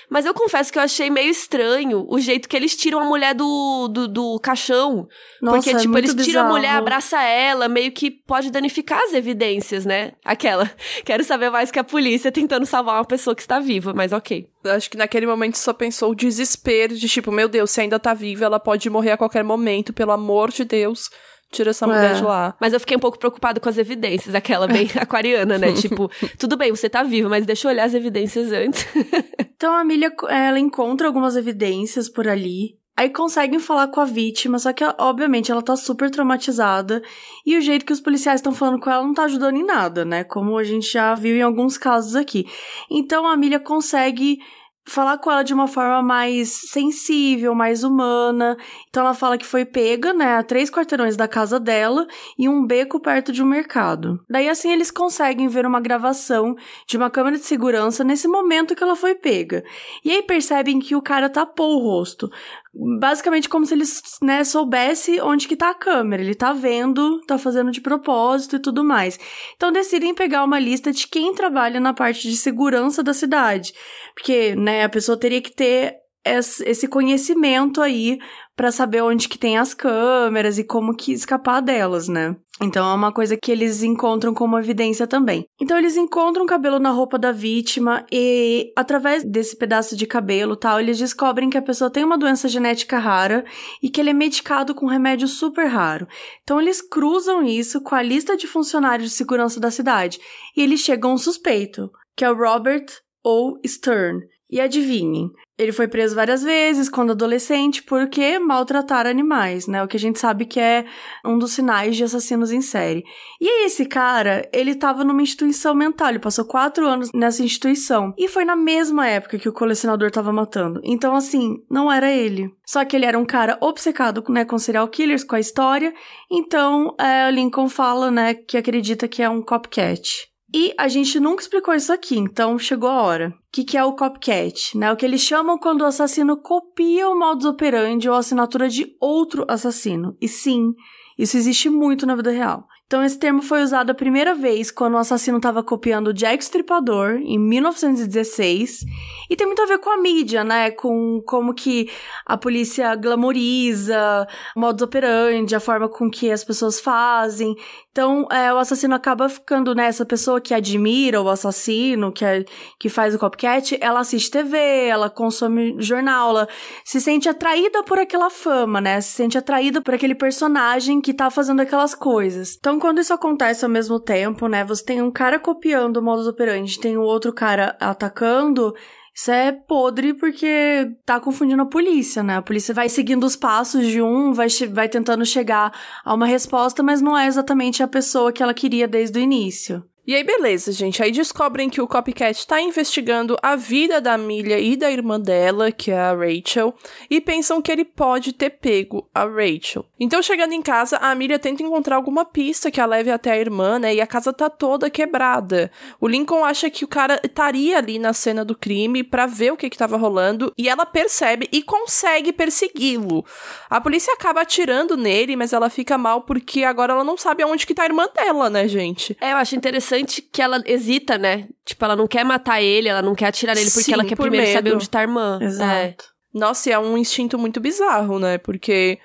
Mas 0.10 0.26
eu 0.26 0.34
confesso 0.34 0.72
que 0.72 0.78
eu 0.78 0.84
achei 0.84 1.10
meio 1.10 1.30
estranho 1.30 2.06
o 2.10 2.20
jeito 2.20 2.48
que 2.48 2.56
eles 2.56 2.76
tiram 2.76 3.00
a 3.00 3.06
mulher 3.06 3.34
do, 3.34 3.88
do, 3.88 4.08
do 4.08 4.40
caixão. 4.40 5.08
Nossa, 5.42 5.58
porque, 5.58 5.70
é 5.72 5.80
tipo, 5.80 5.98
eles 5.98 6.12
tiram 6.12 6.26
bizarro. 6.26 6.48
a 6.48 6.52
mulher, 6.52 6.72
abraça 6.72 7.22
ela, 7.22 7.68
meio 7.68 7.92
que 7.92 8.12
pode 8.12 8.52
danificar 8.52 9.02
as 9.04 9.14
evidências, 9.14 9.86
né? 9.86 10.14
Aquela. 10.24 10.70
Quero 11.04 11.24
saber 11.24 11.50
mais 11.50 11.72
que 11.72 11.80
a 11.80 11.84
polícia 11.84 12.32
tentando 12.32 12.66
salvar 12.66 12.96
uma 12.96 13.06
pessoa 13.06 13.36
que 13.36 13.42
está 13.42 13.60
viva, 13.60 13.94
mas 13.94 14.12
ok. 14.12 14.48
Acho 14.66 14.90
que 14.90 14.98
naquele 14.98 15.26
momento 15.26 15.58
só 15.58 15.74
pensou 15.74 16.12
o 16.12 16.16
desespero 16.16 16.96
de 16.96 17.08
tipo, 17.08 17.32
meu 17.32 17.50
Deus, 17.50 17.72
se 17.72 17.82
ainda 17.82 18.00
tá 18.00 18.14
viva, 18.14 18.46
ela 18.46 18.60
pode 18.60 18.90
morrer 18.90 19.12
a 19.12 19.18
qualquer 19.18 19.44
momento, 19.44 19.94
pelo 19.94 20.12
amor 20.12 20.52
de 20.52 20.64
Deus 20.64 21.10
tira 21.52 21.72
essa 21.72 21.86
mulher 21.86 22.12
é. 22.12 22.14
de 22.14 22.24
lá. 22.24 22.56
Mas 22.60 22.74
eu 22.74 22.80
fiquei 22.80 22.96
um 22.96 23.00
pouco 23.00 23.20
preocupado 23.20 23.60
com 23.60 23.70
as 23.70 23.78
evidências, 23.78 24.34
aquela 24.34 24.68
bem 24.68 24.90
aquariana, 25.00 25.58
né? 25.58 25.74
tipo, 25.74 26.10
tudo 26.40 26.58
bem, 26.58 26.72
você 26.72 26.90
tá 26.90 27.04
viva, 27.04 27.30
mas 27.30 27.46
deixa 27.46 27.68
eu 27.68 27.72
olhar 27.72 27.84
as 27.84 27.94
evidências 27.94 28.52
antes. 28.52 28.88
então 29.38 29.74
a 29.74 29.82
Amelia, 29.82 30.12
ela 30.30 30.60
encontra 30.60 31.08
algumas 31.08 31.36
evidências 31.36 32.10
por 32.10 32.28
ali. 32.28 32.80
Aí 32.96 33.10
conseguem 33.10 33.58
falar 33.58 33.88
com 33.88 34.00
a 34.00 34.06
vítima, 34.06 34.60
só 34.60 34.72
que 34.74 34.84
obviamente 34.98 35.52
ela 35.52 35.62
tá 35.62 35.76
super 35.76 36.12
traumatizada 36.12 37.02
e 37.46 37.58
o 37.58 37.62
jeito 37.62 37.86
que 37.86 37.94
os 37.94 38.02
policiais 38.02 38.40
estão 38.40 38.54
falando 38.54 38.80
com 38.80 38.90
ela 38.90 39.04
não 39.04 39.14
tá 39.14 39.24
ajudando 39.24 39.56
em 39.56 39.66
nada, 39.66 40.04
né? 40.06 40.24
Como 40.24 40.58
a 40.58 40.64
gente 40.64 40.92
já 40.92 41.16
viu 41.16 41.36
em 41.36 41.42
alguns 41.42 41.78
casos 41.78 42.16
aqui. 42.16 42.46
Então 42.92 43.26
a 43.26 43.36
Milha 43.38 43.60
consegue 43.60 44.40
falar 44.86 45.18
com 45.20 45.32
ela 45.32 45.44
de 45.44 45.54
uma 45.54 45.68
forma 45.68 46.02
mais 46.02 46.50
sensível, 46.50 47.54
mais 47.54 47.84
humana. 47.84 48.58
Então 48.90 49.04
ela 49.04 49.14
fala 49.14 49.38
que 49.38 49.46
foi 49.46 49.66
pega, 49.66 50.14
né, 50.14 50.36
a 50.38 50.44
três 50.44 50.70
quarteirões 50.70 51.16
da 51.16 51.28
casa 51.28 51.60
dela 51.60 52.08
e 52.38 52.50
um 52.50 52.66
beco 52.66 53.00
perto 53.00 53.32
de 53.32 53.44
um 53.44 53.46
mercado. 53.46 54.20
Daí 54.30 54.50
assim 54.50 54.72
eles 54.72 54.92
conseguem 54.92 55.48
ver 55.48 55.66
uma 55.66 55.80
gravação 55.80 56.56
de 56.88 56.98
uma 56.98 57.10
câmera 57.10 57.38
de 57.38 57.46
segurança 57.46 58.04
nesse 58.04 58.28
momento 58.28 58.76
que 58.76 58.84
ela 58.84 58.96
foi 58.96 59.16
pega. 59.16 59.64
E 60.04 60.12
aí 60.12 60.24
percebem 60.24 60.80
que 60.80 60.96
o 60.96 61.02
cara 61.02 61.30
tapou 61.30 61.76
o 61.76 61.84
rosto 61.84 62.30
basicamente 62.74 63.50
como 63.50 63.66
se 63.66 63.74
ele, 63.74 63.84
né, 64.22 64.44
soubesse 64.44 65.20
onde 65.22 65.48
que 65.48 65.56
tá 65.56 65.72
a 65.72 65.76
câmera. 65.76 66.22
Ele 66.22 66.36
tá 66.36 66.54
vendo, 66.54 67.22
tá 67.28 67.38
fazendo 67.38 67.72
de 67.72 67.82
propósito 67.82 68.56
e 68.56 68.60
tudo 68.60 68.84
mais. 68.84 69.20
Então 69.56 69.72
decidem 69.72 70.16
pegar 70.16 70.44
uma 70.44 70.60
lista 70.60 70.92
de 70.92 71.08
quem 71.08 71.34
trabalha 71.34 71.80
na 71.80 71.94
parte 71.94 72.30
de 72.30 72.38
segurança 72.38 73.04
da 73.04 73.14
cidade. 73.14 73.74
Porque, 74.14 74.56
né, 74.56 74.84
a 74.84 74.90
pessoa 74.90 75.20
teria 75.20 75.42
que 75.42 75.52
ter 75.52 76.01
esse 76.26 76.88
conhecimento 76.88 77.82
aí 77.82 78.20
para 78.56 78.72
saber 78.72 79.02
onde 79.02 79.28
que 79.28 79.38
tem 79.38 79.58
as 79.58 79.74
câmeras 79.74 80.60
e 80.60 80.64
como 80.64 80.96
que 80.96 81.12
escapar 81.12 81.62
delas, 81.62 82.08
né? 82.08 82.36
Então 82.62 82.88
é 82.88 82.94
uma 82.94 83.12
coisa 83.12 83.36
que 83.36 83.52
eles 83.52 83.82
encontram 83.82 84.36
como 84.36 84.60
evidência 84.60 85.08
também. 85.08 85.48
Então 85.60 85.80
eles 85.80 85.98
encontram 85.98 86.46
cabelo 86.46 86.78
na 86.78 86.92
roupa 86.92 87.18
da 87.18 87.32
vítima 87.32 88.06
e 88.12 88.72
através 88.76 89.24
desse 89.24 89.58
pedaço 89.58 89.96
de 89.96 90.06
cabelo, 90.06 90.56
tal, 90.56 90.80
eles 90.80 91.00
descobrem 91.00 91.50
que 91.50 91.58
a 91.58 91.62
pessoa 91.62 91.90
tem 91.90 92.04
uma 92.04 92.20
doença 92.20 92.48
genética 92.48 93.00
rara 93.00 93.44
e 93.82 93.90
que 93.90 94.00
ele 94.00 94.12
é 94.12 94.14
medicado 94.14 94.76
com 94.76 94.86
um 94.86 94.90
remédio 94.90 95.28
super 95.28 95.66
raro. 95.66 96.08
Então 96.44 96.62
eles 96.62 96.82
cruzam 96.82 97.44
isso 97.44 97.82
com 97.82 97.96
a 97.96 98.04
lista 98.04 98.38
de 98.38 98.46
funcionários 98.46 99.10
de 99.10 99.16
segurança 99.16 99.60
da 99.60 99.72
cidade 99.72 100.20
e 100.56 100.62
eles 100.62 100.82
chegam 100.82 101.12
a 101.12 101.14
um 101.16 101.18
suspeito, 101.18 101.90
que 102.16 102.24
é 102.24 102.30
o 102.30 102.38
Robert 102.38 102.86
O. 103.24 103.58
Stern. 103.66 104.22
E 104.52 104.60
adivinhem, 104.60 105.32
ele 105.58 105.72
foi 105.72 105.88
preso 105.88 106.16
várias 106.16 106.42
vezes 106.42 106.90
quando 106.90 107.12
adolescente 107.12 107.84
porque 107.84 108.40
maltratar 108.40 109.06
animais, 109.06 109.68
né? 109.68 109.84
O 109.84 109.88
que 109.88 109.96
a 109.96 110.00
gente 110.00 110.20
sabe 110.20 110.46
que 110.46 110.60
é 110.60 110.86
um 111.24 111.38
dos 111.38 111.52
sinais 111.52 111.96
de 111.96 112.04
assassinos 112.04 112.52
em 112.52 112.62
série. 112.62 113.04
E 113.40 113.48
aí, 113.48 113.66
esse 113.66 113.86
cara, 113.86 114.50
ele 114.52 114.74
tava 114.74 115.04
numa 115.04 115.22
instituição 115.22 115.76
mental, 115.76 116.10
ele 116.10 116.20
passou 116.20 116.46
quatro 116.46 116.88
anos 116.88 117.12
nessa 117.14 117.44
instituição. 117.44 118.12
E 118.18 118.28
foi 118.28 118.44
na 118.44 118.56
mesma 118.56 119.08
época 119.08 119.38
que 119.38 119.48
o 119.48 119.54
colecionador 119.54 120.10
tava 120.10 120.34
matando. 120.34 120.82
Então, 120.84 121.16
assim, 121.16 121.58
não 121.70 121.92
era 121.92 122.12
ele. 122.12 122.50
Só 122.66 122.84
que 122.84 122.96
ele 122.96 123.06
era 123.06 123.20
um 123.20 123.26
cara 123.26 123.58
obcecado, 123.62 124.24
né, 124.30 124.44
com 124.44 124.58
serial 124.58 124.88
killers, 124.88 125.24
com 125.24 125.36
a 125.36 125.40
história. 125.40 125.94
Então, 126.32 126.96
é, 127.00 127.30
Lincoln 127.30 127.70
fala, 127.70 128.10
né, 128.10 128.34
que 128.34 128.58
acredita 128.58 129.08
que 129.08 129.22
é 129.22 129.30
um 129.30 129.42
copycat. 129.42 130.31
E 130.54 130.74
a 130.78 130.90
gente 130.90 131.18
nunca 131.20 131.42
explicou 131.42 131.74
isso 131.74 131.94
aqui, 131.94 132.18
então 132.18 132.60
chegou 132.60 132.90
a 132.90 133.02
hora. 133.02 133.30
O 133.30 133.34
que, 133.52 133.64
que 133.64 133.78
é 133.78 133.84
o 133.84 133.96
copycat? 133.96 134.78
Né? 134.78 134.92
O 134.92 134.98
que 134.98 135.06
eles 135.06 135.22
chamam 135.22 135.58
quando 135.58 135.82
o 135.82 135.86
assassino 135.86 136.36
copia 136.36 137.08
o 137.10 137.18
modus 137.18 137.46
operandi 137.46 138.10
ou 138.10 138.16
a 138.16 138.20
assinatura 138.20 138.68
de 138.68 138.94
outro 139.00 139.46
assassino. 139.48 140.18
E 140.20 140.28
sim, 140.28 140.74
isso 141.18 141.38
existe 141.38 141.70
muito 141.70 142.06
na 142.06 142.16
vida 142.16 142.32
real. 142.32 142.66
Então, 142.92 143.06
esse 143.06 143.18
termo 143.18 143.42
foi 143.42 143.64
usado 143.64 143.92
a 143.92 143.94
primeira 143.94 144.36
vez 144.36 144.70
quando 144.70 144.96
o 144.96 144.98
assassino 144.98 145.38
estava 145.38 145.64
copiando 145.64 146.14
Jack 146.14 146.44
Stripador, 146.44 147.22
em 147.24 147.40
1916. 147.40 148.84
E 149.30 149.36
tem 149.38 149.48
muito 149.48 149.62
a 149.62 149.66
ver 149.66 149.78
com 149.78 149.90
a 149.90 149.98
mídia, 149.98 150.44
né? 150.44 150.72
Com 150.72 151.22
como 151.26 151.54
que 151.54 151.90
a 152.26 152.36
polícia 152.36 152.94
glamoriza 152.96 154.28
o 154.54 154.60
modus 154.60 154.82
operandi, 154.82 155.56
a 155.56 155.60
forma 155.62 155.88
com 155.88 156.12
que 156.12 156.30
as 156.30 156.44
pessoas 156.44 156.82
fazem. 156.82 157.56
Então, 157.94 158.28
é, 158.30 158.54
o 158.54 158.58
assassino 158.58 158.94
acaba 158.94 159.30
ficando, 159.30 159.74
né? 159.74 159.86
Essa 159.86 160.06
pessoa 160.06 160.42
que 160.42 160.54
admira 160.54 161.22
o 161.22 161.30
assassino, 161.30 162.12
que, 162.12 162.26
é, 162.26 162.44
que 162.78 162.90
faz 162.90 163.16
o 163.16 163.20
copycat, 163.20 163.78
ela 163.80 164.02
assiste 164.02 164.32
TV, 164.32 164.58
ela 164.58 165.10
consome 165.10 165.78
jornal, 165.80 166.32
ela 166.32 166.50
se 166.84 167.00
sente 167.00 167.30
atraída 167.30 167.84
por 167.84 168.00
aquela 168.00 168.30
fama, 168.30 168.82
né? 168.82 169.00
Se 169.00 169.14
sente 169.14 169.38
atraída 169.38 169.82
por 169.82 169.94
aquele 169.94 170.16
personagem 170.16 171.00
que 171.00 171.14
tá 171.14 171.30
fazendo 171.30 171.62
aquelas 171.62 171.96
coisas. 171.96 172.58
Então, 172.60 172.81
quando 172.82 173.00
isso 173.00 173.14
acontece 173.14 173.64
ao 173.64 173.70
mesmo 173.70 174.00
tempo, 174.00 174.48
né? 174.48 174.66
Você 174.66 174.84
tem 174.84 175.02
um 175.04 175.12
cara 175.12 175.40
copiando 175.40 175.98
o 175.98 176.02
modus 176.02 176.28
operandi, 176.28 176.80
tem 176.80 176.98
o 176.98 177.04
outro 177.04 177.32
cara 177.32 177.78
atacando. 177.80 178.74
Isso 179.16 179.30
é 179.30 179.52
podre 179.52 180.16
porque 180.16 180.90
tá 181.06 181.20
confundindo 181.20 181.62
a 181.62 181.68
polícia, 181.68 182.24
né? 182.24 182.38
A 182.38 182.42
polícia 182.42 182.74
vai 182.74 182.90
seguindo 182.90 183.24
os 183.24 183.36
passos 183.36 183.86
de 183.86 184.02
um, 184.02 184.34
vai, 184.34 184.48
vai 184.72 184.90
tentando 184.90 185.24
chegar 185.24 185.72
a 186.04 186.14
uma 186.14 186.26
resposta, 186.26 186.82
mas 186.82 187.02
não 187.02 187.16
é 187.16 187.28
exatamente 187.28 187.84
a 187.84 187.88
pessoa 187.88 188.32
que 188.32 188.42
ela 188.42 188.54
queria 188.54 188.88
desde 188.88 189.20
o 189.20 189.22
início. 189.22 189.84
E 190.12 190.16
aí, 190.16 190.26
beleza, 190.26 190.74
gente. 190.74 191.02
Aí 191.02 191.10
descobrem 191.10 191.70
que 191.70 191.80
o 191.80 191.88
Copycat 191.88 192.46
tá 192.46 192.60
investigando 192.60 193.38
a 193.42 193.56
vida 193.56 194.02
da 194.02 194.18
Milha 194.18 194.60
e 194.60 194.76
da 194.76 194.92
irmã 194.92 195.18
dela, 195.18 195.72
que 195.72 195.90
é 195.90 195.98
a 195.98 196.14
Rachel, 196.14 196.76
e 197.10 197.22
pensam 197.22 197.62
que 197.62 197.72
ele 197.72 197.86
pode 197.86 198.34
ter 198.34 198.50
pego 198.50 199.08
a 199.16 199.24
Rachel. 199.24 199.86
Então, 199.98 200.22
chegando 200.22 200.52
em 200.52 200.62
casa, 200.62 200.98
a 200.98 201.16
Milha 201.16 201.40
tenta 201.40 201.64
encontrar 201.64 201.96
alguma 201.96 202.26
pista 202.26 202.70
que 202.70 202.82
a 202.82 202.86
leve 202.86 203.10
até 203.10 203.32
a 203.32 203.38
irmã, 203.38 203.80
né? 203.80 203.96
E 203.96 204.02
a 204.02 204.06
casa 204.06 204.34
tá 204.34 204.50
toda 204.50 204.90
quebrada. 204.90 205.72
O 205.98 206.10
Lincoln 206.10 206.44
acha 206.44 206.70
que 206.70 206.84
o 206.84 206.90
cara 206.90 207.18
estaria 207.24 207.78
ali 207.78 207.98
na 207.98 208.12
cena 208.12 208.44
do 208.44 208.54
crime 208.54 209.06
para 209.06 209.26
ver 209.26 209.54
o 209.54 209.58
que 209.58 209.70
que 209.70 209.78
tava 209.78 209.96
rolando, 209.96 210.52
e 210.58 210.68
ela 210.68 210.86
percebe 210.86 211.48
e 211.54 211.64
consegue 211.64 212.34
persegui-lo. 212.34 213.24
A 213.70 213.80
polícia 213.80 214.14
acaba 214.14 214.42
atirando 214.42 214.98
nele, 214.98 215.38
mas 215.38 215.54
ela 215.54 215.70
fica 215.70 215.98
mal 215.98 216.24
porque 216.24 216.66
agora 216.66 216.92
ela 216.92 217.06
não 217.06 217.16
sabe 217.16 217.44
aonde 217.44 217.66
que 217.66 217.74
tá 217.74 217.84
a 217.84 217.86
irmã 217.86 218.10
dela, 218.14 218.50
né, 218.50 218.68
gente? 218.68 219.16
É, 219.22 219.32
eu 219.32 219.38
acho 219.38 219.56
interessante 219.56 220.01
que 220.06 220.42
ela 220.42 220.62
hesita, 220.66 221.18
né? 221.18 221.48
Tipo, 221.66 221.86
ela 221.86 221.96
não 221.96 222.08
quer 222.08 222.24
matar 222.24 222.62
ele, 222.62 222.88
ela 222.88 223.02
não 223.02 223.16
quer 223.16 223.28
atirar 223.28 223.56
nele 223.56 223.70
porque 223.72 223.86
Sim, 223.86 223.94
ela 223.94 224.06
quer 224.06 224.16
por 224.16 224.24
primeiro 224.24 224.46
medo. 224.48 224.56
saber 224.56 224.76
onde 224.76 224.90
tá 224.90 225.00
a 225.00 225.04
irmã. 225.04 225.40
Exato. 225.42 225.72
É. 225.72 225.96
Nossa, 226.34 226.70
e 226.70 226.72
é 226.72 226.80
um 226.80 226.98
instinto 226.98 227.38
muito 227.38 227.60
bizarro, 227.60 228.18
né? 228.18 228.38
Porque 228.38 229.00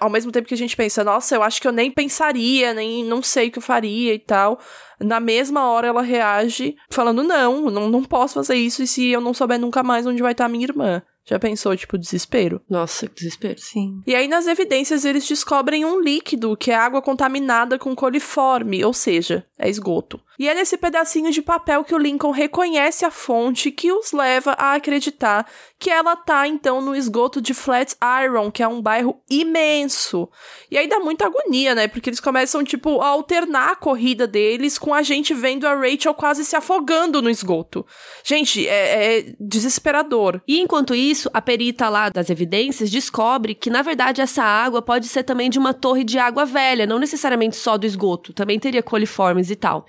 ao 0.00 0.10
mesmo 0.10 0.32
tempo 0.32 0.48
que 0.48 0.54
a 0.54 0.58
gente 0.58 0.76
pensa, 0.76 1.04
nossa, 1.04 1.34
eu 1.34 1.42
acho 1.42 1.60
que 1.60 1.68
eu 1.68 1.72
nem 1.72 1.90
pensaria, 1.90 2.74
nem 2.74 3.04
não 3.04 3.22
sei 3.22 3.48
o 3.48 3.52
que 3.52 3.58
eu 3.58 3.62
faria 3.62 4.14
e 4.14 4.18
tal. 4.18 4.58
Na 4.98 5.20
mesma 5.20 5.68
hora 5.68 5.88
ela 5.88 6.02
reage 6.02 6.74
falando: 6.90 7.22
não, 7.22 7.70
não, 7.70 7.88
não 7.88 8.02
posso 8.02 8.34
fazer 8.34 8.56
isso, 8.56 8.82
e 8.82 8.86
se 8.86 9.08
eu 9.08 9.20
não 9.20 9.34
souber 9.34 9.58
nunca 9.58 9.82
mais 9.82 10.06
onde 10.06 10.22
vai 10.22 10.32
estar 10.32 10.48
minha 10.48 10.64
irmã. 10.64 11.02
Já 11.24 11.38
pensou, 11.38 11.76
tipo, 11.76 11.96
desespero? 11.96 12.60
Nossa, 12.68 13.06
que 13.06 13.14
desespero. 13.14 13.56
Sim. 13.56 14.02
E 14.04 14.12
aí, 14.12 14.26
nas 14.26 14.48
evidências, 14.48 15.04
eles 15.04 15.26
descobrem 15.26 15.84
um 15.84 16.00
líquido, 16.00 16.56
que 16.56 16.72
é 16.72 16.74
água 16.74 17.00
contaminada 17.00 17.78
com 17.78 17.94
coliforme, 17.94 18.84
ou 18.84 18.92
seja, 18.92 19.46
é 19.56 19.68
esgoto. 19.68 20.20
E 20.42 20.48
é 20.48 20.56
nesse 20.56 20.76
pedacinho 20.76 21.30
de 21.30 21.40
papel 21.40 21.84
que 21.84 21.94
o 21.94 21.98
Lincoln 21.98 22.32
reconhece 22.32 23.04
a 23.04 23.12
fonte 23.12 23.70
que 23.70 23.92
os 23.92 24.10
leva 24.10 24.56
a 24.58 24.74
acreditar 24.74 25.46
que 25.78 25.88
ela 25.88 26.16
tá 26.16 26.48
então 26.48 26.80
no 26.80 26.96
esgoto 26.96 27.40
de 27.40 27.54
Flatiron, 27.54 28.50
que 28.50 28.60
é 28.60 28.66
um 28.66 28.82
bairro 28.82 29.22
imenso. 29.30 30.28
E 30.68 30.76
aí 30.76 30.88
dá 30.88 30.98
muita 30.98 31.26
agonia, 31.26 31.76
né? 31.76 31.86
Porque 31.86 32.10
eles 32.10 32.18
começam 32.18 32.64
tipo 32.64 33.00
a 33.00 33.06
alternar 33.06 33.70
a 33.70 33.76
corrida 33.76 34.26
deles 34.26 34.78
com 34.78 34.92
a 34.92 35.00
gente 35.00 35.32
vendo 35.32 35.64
a 35.64 35.76
Rachel 35.76 36.12
quase 36.12 36.44
se 36.44 36.56
afogando 36.56 37.22
no 37.22 37.30
esgoto. 37.30 37.86
Gente, 38.24 38.66
é, 38.66 39.18
é 39.20 39.34
desesperador. 39.38 40.40
E 40.48 40.58
enquanto 40.60 40.92
isso, 40.92 41.30
a 41.32 41.40
perita 41.40 41.88
lá 41.88 42.08
das 42.08 42.30
evidências 42.30 42.90
descobre 42.90 43.54
que 43.54 43.70
na 43.70 43.82
verdade 43.82 44.20
essa 44.20 44.42
água 44.42 44.82
pode 44.82 45.06
ser 45.06 45.22
também 45.22 45.48
de 45.48 45.60
uma 45.60 45.72
torre 45.72 46.02
de 46.02 46.18
água 46.18 46.44
velha, 46.44 46.84
não 46.84 46.98
necessariamente 46.98 47.54
só 47.54 47.78
do 47.78 47.86
esgoto, 47.86 48.32
também 48.32 48.58
teria 48.58 48.82
coliformes 48.82 49.48
e 49.48 49.54
tal. 49.54 49.86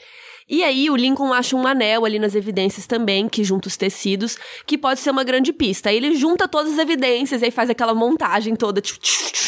E 0.50 0.64
aí 0.64 0.90
o 0.90 0.96
Lincoln 0.96 1.32
acha 1.34 1.56
um 1.56 1.66
anel 1.66 2.06
ali 2.06 2.20
nas 2.20 2.36
evidências 2.36 2.86
também, 2.86 3.28
que 3.28 3.44
junta 3.44 3.68
os 3.68 3.78
tecidos, 3.78 4.38
que 4.66 4.78
pode 4.78 5.00
ser 5.00 5.12
uma 5.12 5.24
grande 5.24 5.54
pista. 5.54 5.90
Aí 5.90 5.98
ele 5.98 6.16
junta 6.16 6.48
todas 6.48 6.74
as 6.74 6.80
evidências 6.80 7.42
e 7.42 7.46
aí 7.46 7.52
faz 7.52 7.70
aquela 7.70 7.94
montagem 7.94 8.56
toda. 8.56 8.82
Tipo, 8.82 9.00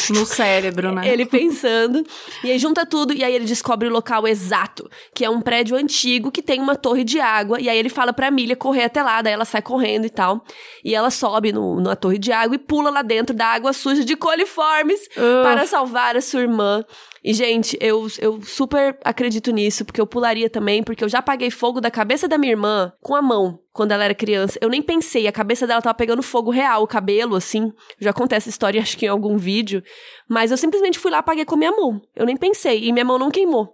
no 0.10 0.26
cérebro, 0.26 0.92
né? 0.92 1.08
Ele 1.08 1.26
pensando. 1.26 2.06
E 2.44 2.52
aí 2.52 2.60
junta 2.60 2.86
tudo 2.86 3.14
e 3.14 3.24
aí 3.24 3.34
ele 3.34 3.46
descobre 3.46 3.88
o 3.88 3.92
local 3.92 4.28
exato, 4.28 4.90
que 5.14 5.26
é 5.26 5.30
um 5.30 5.42
prédio 5.42 5.76
antigo 5.76 6.32
que 6.32 6.42
tem 6.42 6.60
uma 6.60 6.76
torre 6.76 7.04
de 7.04 7.20
água. 7.20 7.60
E 7.60 7.70
aí 7.70 7.78
ele 7.78 7.90
fala 7.90 8.14
pra 8.14 8.32
Milha 8.32 8.56
correr 8.56 8.84
até 8.84 9.02
lá, 9.02 9.22
daí 9.22 9.34
ela 9.34 9.46
sai 9.46 9.62
correndo 9.62 10.06
e 10.06 10.10
tal. 10.10 10.44
E 10.84 10.94
ela 10.94 11.10
sobe 11.10 11.52
no, 11.52 11.80
na 11.80 11.96
torre 11.96 12.18
de 12.18 12.32
água 12.32 12.56
e 12.56 12.60
pula 12.60 12.90
lá 12.90 13.02
dentro 13.02 13.36
da 13.36 13.48
água 13.48 13.74
suja 13.74 14.04
de 14.04 14.16
coliformes 14.16 15.02
uh. 15.18 15.44
para 15.44 15.66
salvar 15.66 16.16
a 16.16 16.22
sua 16.22 16.42
irmã. 16.42 16.84
E, 17.26 17.34
gente, 17.34 17.76
eu, 17.82 18.06
eu 18.20 18.40
super 18.44 19.00
acredito 19.04 19.52
nisso, 19.52 19.84
porque 19.84 20.00
eu 20.00 20.06
pularia 20.06 20.48
também, 20.48 20.84
porque 20.84 21.04
eu 21.04 21.10
já 21.10 21.18
apaguei 21.18 21.50
fogo 21.50 21.82
da 21.82 21.90
cabeça 21.90 22.28
da 22.28 22.38
minha 22.38 22.54
irmã 22.54 22.94
com 23.02 23.16
a 23.16 23.22
mão 23.22 23.58
quando 23.74 23.94
ela 23.94 24.04
era 24.04 24.14
criança. 24.14 24.60
Eu 24.62 24.70
nem 24.70 24.80
pensei, 24.80 25.26
a 25.26 25.32
cabeça 25.32 25.66
dela 25.66 25.82
tava 25.82 25.96
pegando 25.96 26.22
fogo 26.22 26.52
real, 26.52 26.84
o 26.84 26.88
cabelo, 26.88 27.36
assim. 27.36 27.74
já 28.00 28.14
contei 28.14 28.38
essa 28.38 28.50
história, 28.50 28.80
acho 28.80 28.96
que 28.96 29.08
em 29.08 29.10
algum 29.10 29.38
vídeo. 29.38 29.82
Mas 30.30 30.52
eu 30.52 30.58
simplesmente 30.58 31.00
fui 31.00 31.10
lá 31.10 31.18
apaguei 31.18 31.46
com 31.46 31.56
a 31.56 31.58
minha 31.58 31.72
mão. 31.72 32.00
Eu 32.16 32.28
nem 32.28 32.38
pensei, 32.38 32.84
e 32.84 32.94
minha 32.94 33.04
mão 33.04 33.18
não 33.18 33.32
queimou. 33.32 33.74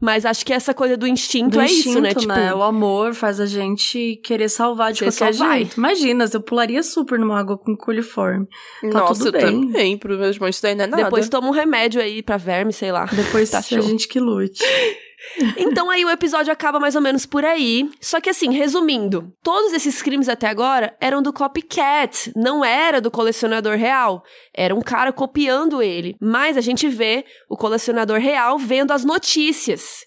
Mas 0.00 0.24
acho 0.24 0.46
que 0.46 0.52
essa 0.52 0.72
coisa 0.72 0.96
do 0.96 1.08
instinto 1.08 1.50
Do 1.54 1.60
é 1.60 1.64
instinto, 1.64 1.88
isso, 1.88 2.00
né? 2.00 2.14
Tipo, 2.14 2.32
O 2.56 2.62
amor 2.62 3.14
faz 3.14 3.40
a 3.40 3.46
gente 3.46 4.20
querer 4.22 4.48
salvar 4.48 4.92
de 4.92 5.00
Você 5.00 5.06
qualquer 5.06 5.34
só 5.34 5.44
vai. 5.44 5.58
jeito. 5.58 5.76
Imagina, 5.76 6.24
eu 6.32 6.40
pularia 6.40 6.82
super 6.84 7.18
numa 7.18 7.36
água 7.38 7.58
com 7.58 7.76
coliforme. 7.76 8.46
Tá 8.80 8.88
Nossa, 9.00 9.24
tudo 9.24 9.36
eu 9.36 9.40
bem. 9.42 9.60
também. 9.66 9.98
Pro 9.98 10.16
meu 10.16 10.28
irmão, 10.28 10.48
isso 10.48 10.62
daí 10.62 10.76
não 10.76 10.84
é 10.84 10.86
nada. 10.86 11.02
depois 11.04 11.28
toma 11.28 11.48
um 11.48 11.52
remédio 11.52 12.00
aí 12.00 12.22
pra 12.22 12.36
verme, 12.36 12.72
sei 12.72 12.92
lá. 12.92 13.06
Depois 13.06 13.50
Tá 13.50 13.58
a 13.58 13.60
gente 13.80 14.06
que 14.06 14.20
lute. 14.20 14.62
Então 15.56 15.90
aí 15.90 16.04
o 16.04 16.10
episódio 16.10 16.52
acaba 16.52 16.80
mais 16.80 16.94
ou 16.94 17.00
menos 17.00 17.26
por 17.26 17.44
aí. 17.44 17.90
Só 18.00 18.20
que 18.20 18.30
assim, 18.30 18.52
resumindo, 18.52 19.32
todos 19.42 19.72
esses 19.72 20.00
crimes 20.00 20.28
até 20.28 20.48
agora 20.48 20.96
eram 21.00 21.20
do 21.22 21.32
copycat, 21.32 22.32
não 22.36 22.64
era 22.64 23.00
do 23.00 23.10
colecionador 23.10 23.76
real. 23.76 24.22
Era 24.54 24.74
um 24.74 24.80
cara 24.80 25.12
copiando 25.12 25.82
ele. 25.82 26.16
Mas 26.20 26.56
a 26.56 26.60
gente 26.60 26.88
vê 26.88 27.24
o 27.48 27.56
colecionador 27.56 28.18
real 28.18 28.58
vendo 28.58 28.92
as 28.92 29.04
notícias. 29.04 30.06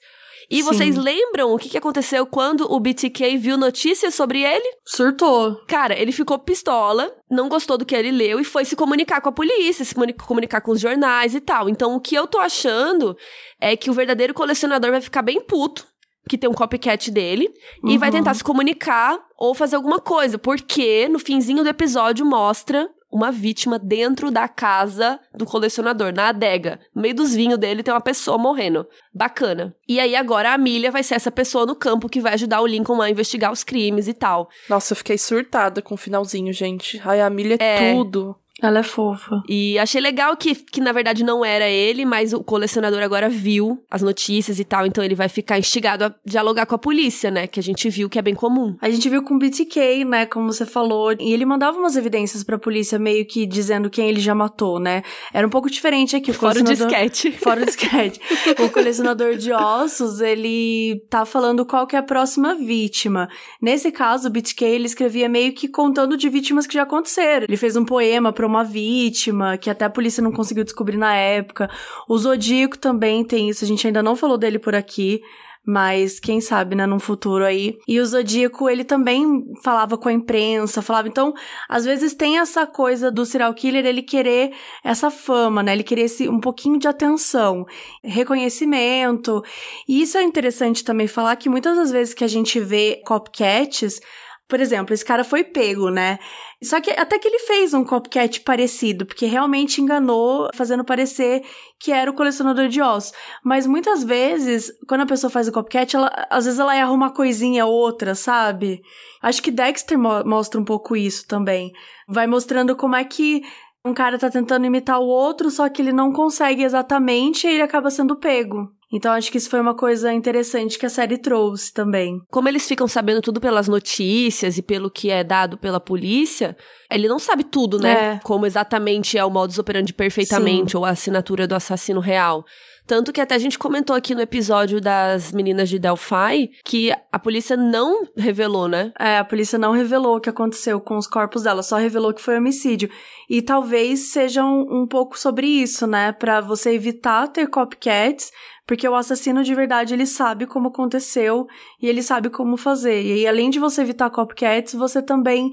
E 0.51 0.57
Sim. 0.57 0.63
vocês 0.63 0.97
lembram 0.97 1.53
o 1.53 1.57
que 1.57 1.69
que 1.69 1.77
aconteceu 1.77 2.25
quando 2.25 2.69
o 2.71 2.77
BTK 2.79 3.37
viu 3.37 3.57
notícias 3.57 4.13
sobre 4.13 4.43
ele? 4.43 4.69
Surtou. 4.85 5.55
Cara, 5.65 5.97
ele 5.97 6.11
ficou 6.11 6.37
pistola, 6.37 7.09
não 7.29 7.47
gostou 7.47 7.77
do 7.77 7.85
que 7.85 7.95
ele 7.95 8.11
leu 8.11 8.37
e 8.39 8.43
foi 8.43 8.65
se 8.65 8.75
comunicar 8.75 9.21
com 9.21 9.29
a 9.29 9.31
polícia, 9.31 9.85
se 9.85 9.95
comuni- 9.95 10.13
comunicar 10.13 10.59
com 10.59 10.71
os 10.71 10.79
jornais 10.81 11.33
e 11.33 11.39
tal. 11.39 11.69
Então, 11.69 11.95
o 11.95 12.01
que 12.01 12.13
eu 12.15 12.27
tô 12.27 12.37
achando 12.37 13.15
é 13.61 13.77
que 13.77 13.89
o 13.89 13.93
verdadeiro 13.93 14.33
colecionador 14.33 14.91
vai 14.91 14.99
ficar 14.99 15.21
bem 15.21 15.39
puto, 15.39 15.87
que 16.29 16.37
tem 16.37 16.49
um 16.49 16.53
copycat 16.53 17.09
dele, 17.09 17.49
e 17.87 17.97
vai 17.97 18.09
Uhum. 18.09 18.17
tentar 18.17 18.33
se 18.33 18.43
comunicar 18.43 19.17
ou 19.39 19.55
fazer 19.55 19.77
alguma 19.77 19.99
coisa, 19.99 20.37
porque 20.37 21.07
no 21.07 21.17
finzinho 21.17 21.63
do 21.63 21.69
episódio 21.69 22.25
mostra 22.25 22.89
uma 23.12 23.32
vítima 23.32 23.78
dentro 23.78 24.32
da 24.32 24.47
casa 24.47 25.19
do 25.36 25.45
colecionador, 25.45 26.13
na 26.13 26.30
adega. 26.30 26.80
No 26.95 27.02
meio 27.02 27.13
dos 27.15 27.34
vinhos 27.34 27.58
dele 27.58 27.84
tem 27.84 27.93
uma 27.93 28.00
pessoa 28.02 28.38
morrendo. 28.38 28.88
Bacana. 29.13 29.76
E 29.88 30.00
aí 30.00 30.15
agora 30.15 30.52
a 30.52 30.54
Amelia 30.54 30.89
vai 30.91 31.04
ser 31.04 31.15
essa 31.15 31.32
pessoa 31.32 31.65
no 31.65 31.76
campo 31.76 32.08
que 32.10 32.21
vai 32.21 32.34
ajudar 32.34 32.62
o 32.62 32.67
Lincoln 32.67 33.02
a 33.02 33.10
investigar 33.10 33.52
os 33.52 33.63
crimes 33.63 34.08
e 34.08 34.13
tal. 34.13 34.50
Nossa, 34.69 34.93
eu 34.93 34.97
fiquei 34.97 35.17
surtada 35.17 35.82
com 35.82 35.95
o 35.95 35.97
finalzinho, 35.97 36.54
gente. 36.54 37.02
Ai, 37.04 37.19
a 37.21 37.30
Milha 37.30 37.58
é 37.60 37.91
É. 37.91 37.93
tudo. 37.93 38.36
Ela 38.62 38.80
é 38.80 38.84
fofa. 38.84 39.41
E 39.50 39.78
achei 39.80 40.00
legal 40.00 40.38
que, 40.38 40.54
que, 40.54 40.80
na 40.80 40.91
verdade, 40.91 41.24
não 41.24 41.43
era 41.43 41.67
ele, 41.67 42.06
mas 42.06 42.32
o 42.32 42.43
colecionador 42.43 43.02
agora 43.02 43.28
viu 43.28 43.84
as 43.89 44.02
notícias 44.04 44.60
e 44.60 44.63
tal, 44.63 44.86
então 44.86 45.04
ele 45.04 45.15
vai 45.15 45.28
ficar 45.28 45.58
instigado 45.58 46.06
a 46.06 46.13
dialogar 46.24 46.67
com 46.67 46.76
a 46.76 46.78
polícia, 46.78 47.32
né? 47.32 47.47
Que 47.47 47.60
a 47.60 47.63
gente 47.63 47.89
viu 47.89 48.10
que 48.10 48.19
é 48.19 48.21
bem 48.21 48.36
comum. 48.36 48.76
A 48.80 48.89
gente 48.89 49.10
viu 49.10 49.24
com 49.24 49.36
o 49.36 49.39
BTK, 49.39 50.06
né, 50.06 50.26
como 50.26 50.52
você 50.52 50.65
falou, 50.65 51.13
e 51.19 51.34
ele 51.34 51.45
mandava 51.45 51.78
umas 51.78 51.95
evidências 51.95 52.43
pra 52.43 52.58
polícia 52.58 53.00
meio 53.00 53.26
que 53.26 53.45
dizendo 53.45 53.89
quem 53.89 54.08
ele 54.08 54.19
já 54.19 54.36
matou, 54.36 54.80
né? 54.80 55.02
Era 55.34 55.47
um 55.47 55.50
pouco 55.50 55.69
diferente 55.69 56.15
aqui. 56.15 56.30
O 56.30 56.34
Fora 56.34 56.60
o 56.60 56.63
disquete. 56.63 57.32
Fora 57.41 57.63
o 57.63 57.65
disquete. 57.65 58.19
o 58.60 58.69
colecionador 58.69 59.36
de 59.38 59.52
ossos, 59.52 60.21
ele 60.21 61.04
tá 61.10 61.26
falando 61.26 61.65
qual 61.65 61.88
que 61.88 61.95
é 61.95 62.00
a 62.00 62.04
próxima 62.04 62.54
vítima. 62.54 63.28
Nesse 63.60 63.91
caso, 63.91 64.28
o 64.28 64.32
BTK, 64.32 64.65
ele 64.65 64.86
escrevia 64.86 65.28
meio 65.28 65.54
que 65.54 65.67
contando 65.67 66.15
de 66.15 66.30
vítimas 66.30 66.67
que 66.67 66.76
já 66.76 66.84
aconteceram. 66.84 67.45
Ele 67.47 67.58
fez 67.58 67.76
um 67.76 67.86
poema 67.86 68.32
pra 68.32 68.50
uma 68.51 68.63
vítima, 68.63 69.57
que 69.57 69.69
até 69.69 69.85
a 69.85 69.89
polícia 69.89 70.21
não 70.21 70.31
conseguiu 70.31 70.63
descobrir 70.63 70.97
na 70.97 71.15
época. 71.15 71.69
O 72.07 72.17
Zodíaco 72.17 72.77
também 72.77 73.23
tem 73.23 73.49
isso, 73.49 73.63
a 73.63 73.67
gente 73.67 73.87
ainda 73.87 74.03
não 74.03 74.15
falou 74.15 74.37
dele 74.37 74.59
por 74.59 74.75
aqui. 74.75 75.21
Mas 75.63 76.19
quem 76.19 76.41
sabe, 76.41 76.73
né, 76.73 76.87
num 76.87 76.99
futuro 76.99 77.45
aí. 77.45 77.77
E 77.87 77.99
o 77.99 78.05
Zodíaco, 78.05 78.67
ele 78.67 78.83
também 78.83 79.43
falava 79.63 79.95
com 79.95 80.09
a 80.09 80.13
imprensa, 80.13 80.81
falava. 80.81 81.07
Então, 81.07 81.33
às 81.69 81.85
vezes 81.85 82.15
tem 82.15 82.39
essa 82.39 82.65
coisa 82.65 83.11
do 83.11 83.23
serial 83.25 83.53
killer, 83.53 83.85
ele 83.85 84.01
querer 84.01 84.53
essa 84.83 85.11
fama, 85.11 85.61
né? 85.61 85.73
Ele 85.73 85.83
querer 85.83 86.03
esse, 86.03 86.27
um 86.27 86.39
pouquinho 86.39 86.79
de 86.79 86.87
atenção, 86.87 87.63
reconhecimento. 88.03 89.43
E 89.87 90.01
isso 90.01 90.17
é 90.17 90.23
interessante 90.23 90.83
também 90.83 91.05
falar 91.05 91.35
que 91.35 91.47
muitas 91.47 91.77
das 91.77 91.91
vezes 91.91 92.15
que 92.15 92.23
a 92.23 92.27
gente 92.27 92.59
vê 92.59 92.99
copycats, 93.05 94.01
por 94.47 94.60
exemplo, 94.60 94.93
esse 94.93 95.06
cara 95.06 95.23
foi 95.23 95.43
pego, 95.43 95.89
né? 95.89 96.19
Só 96.62 96.80
que 96.82 96.91
até 96.91 97.17
que 97.17 97.27
ele 97.27 97.39
fez 97.39 97.73
um 97.73 97.84
copycat 97.84 98.41
parecido, 98.41 99.06
porque 99.06 99.25
realmente 99.25 99.82
enganou, 99.82 100.49
fazendo 100.54 100.84
parecer 100.84 101.41
que 101.80 101.91
era 101.91 102.12
o 102.12 102.13
colecionador 102.13 102.67
de 102.67 102.82
ossos. 102.82 103.13
Mas 103.43 103.65
muitas 103.65 104.04
vezes, 104.04 104.71
quando 104.88 105.01
a 105.01 105.06
pessoa 105.06 105.32
faz 105.32 105.47
o 105.47 105.51
copycat, 105.51 105.95
ela, 105.95 106.12
às 106.30 106.45
vezes 106.45 106.60
ela 106.60 106.75
erra 106.75 106.91
uma 106.91 107.12
coisinha 107.13 107.65
ou 107.65 107.73
outra, 107.73 108.13
sabe? 108.13 108.82
Acho 109.21 109.41
que 109.41 109.51
Dexter 109.51 109.97
mo- 109.97 110.23
mostra 110.25 110.60
um 110.60 110.65
pouco 110.65 110.95
isso 110.95 111.25
também. 111.27 111.71
Vai 112.08 112.27
mostrando 112.27 112.75
como 112.75 112.95
é 112.95 113.04
que 113.04 113.41
um 113.84 113.93
cara 113.93 114.19
tá 114.19 114.30
tentando 114.30 114.65
imitar 114.65 114.99
o 114.99 115.08
outro, 115.08 115.49
só 115.49 115.67
que 115.69 115.82
ele 115.82 115.93
não 115.93 116.12
consegue 116.12 116.63
exatamente 116.63 117.47
e 117.47 117.51
ele 117.51 117.63
acaba 117.63 117.89
sendo 117.89 118.15
pego. 118.15 118.69
Então 118.91 119.13
acho 119.13 119.32
que 119.32 119.38
isso 119.38 119.49
foi 119.49 119.62
uma 119.62 119.73
coisa 119.73 120.12
interessante 120.13 120.77
que 120.77 120.86
a 120.86 120.89
série 120.89 121.17
trouxe 121.17 121.73
também. 121.73 122.19
Como 122.30 122.49
eles 122.49 122.67
ficam 122.67 122.88
sabendo 122.88 123.21
tudo 123.21 123.39
pelas 123.39 123.67
notícias 123.67 124.58
e 124.58 124.62
pelo 124.62 124.91
que 124.91 125.10
é 125.10 125.23
dado 125.23 125.58
pela 125.58 125.80
polícia, 125.80 126.58
ele 126.91 127.08
não 127.08 127.19
sabe 127.19 127.43
tudo, 127.43 127.80
né? 127.80 128.15
É. 128.15 128.19
Como 128.23 128.45
exatamente 128.45 129.17
é 129.17 129.23
o 129.23 129.30
modus 129.30 129.58
operandi 129.58 129.93
perfeitamente, 129.93 130.75
ou 130.75 130.84
a 130.84 130.89
assinatura 130.89 131.47
do 131.47 131.56
assassino 131.56 131.99
real. 132.01 132.45
Tanto 132.88 133.13
que 133.13 133.21
até 133.21 133.36
a 133.36 133.39
gente 133.39 133.58
comentou 133.58 133.95
aqui 133.95 134.13
no 134.13 134.21
episódio 134.21 134.82
das 134.82 135.32
meninas 135.32 135.69
de 135.69 135.80
Delphi 135.80 136.51
que 136.65 136.91
a 137.12 137.19
polícia 137.19 137.56
não 137.56 138.06
revelou, 138.17 138.67
né? 138.67 138.91
É, 138.99 139.17
a 139.17 139.23
polícia 139.23 139.58
não 139.58 139.71
revelou 139.71 140.17
o 140.17 140.19
que 140.19 140.30
aconteceu 140.30 140.82
com 140.82 140.97
os 140.97 141.08
corpos 141.08 141.43
dela, 141.43 141.63
só 141.63 141.77
revelou 141.77 142.13
que 142.13 142.21
foi 142.21 142.38
homicídio. 142.38 142.89
E 143.30 143.41
talvez 143.41 144.12
seja 144.12 144.43
um, 144.43 144.82
um 144.82 144.88
pouco 144.88 145.17
sobre 145.17 145.47
isso, 145.47 145.88
né? 145.88 146.12
Pra 146.12 146.41
você 146.41 146.71
evitar 146.71 147.27
ter 147.27 147.47
copycats, 147.47 148.32
porque 148.71 148.88
o 148.88 148.95
assassino 148.95 149.43
de 149.43 149.53
verdade 149.53 149.93
ele 149.93 150.05
sabe 150.05 150.47
como 150.47 150.69
aconteceu 150.69 151.45
e 151.81 151.89
ele 151.89 152.01
sabe 152.01 152.29
como 152.29 152.55
fazer. 152.55 153.03
E 153.03 153.12
aí, 153.12 153.27
além 153.27 153.49
de 153.49 153.60
você 153.60 153.81
evitar 153.81 154.10
copycats, 154.10 154.73
você 154.73 155.01
também 155.01 155.51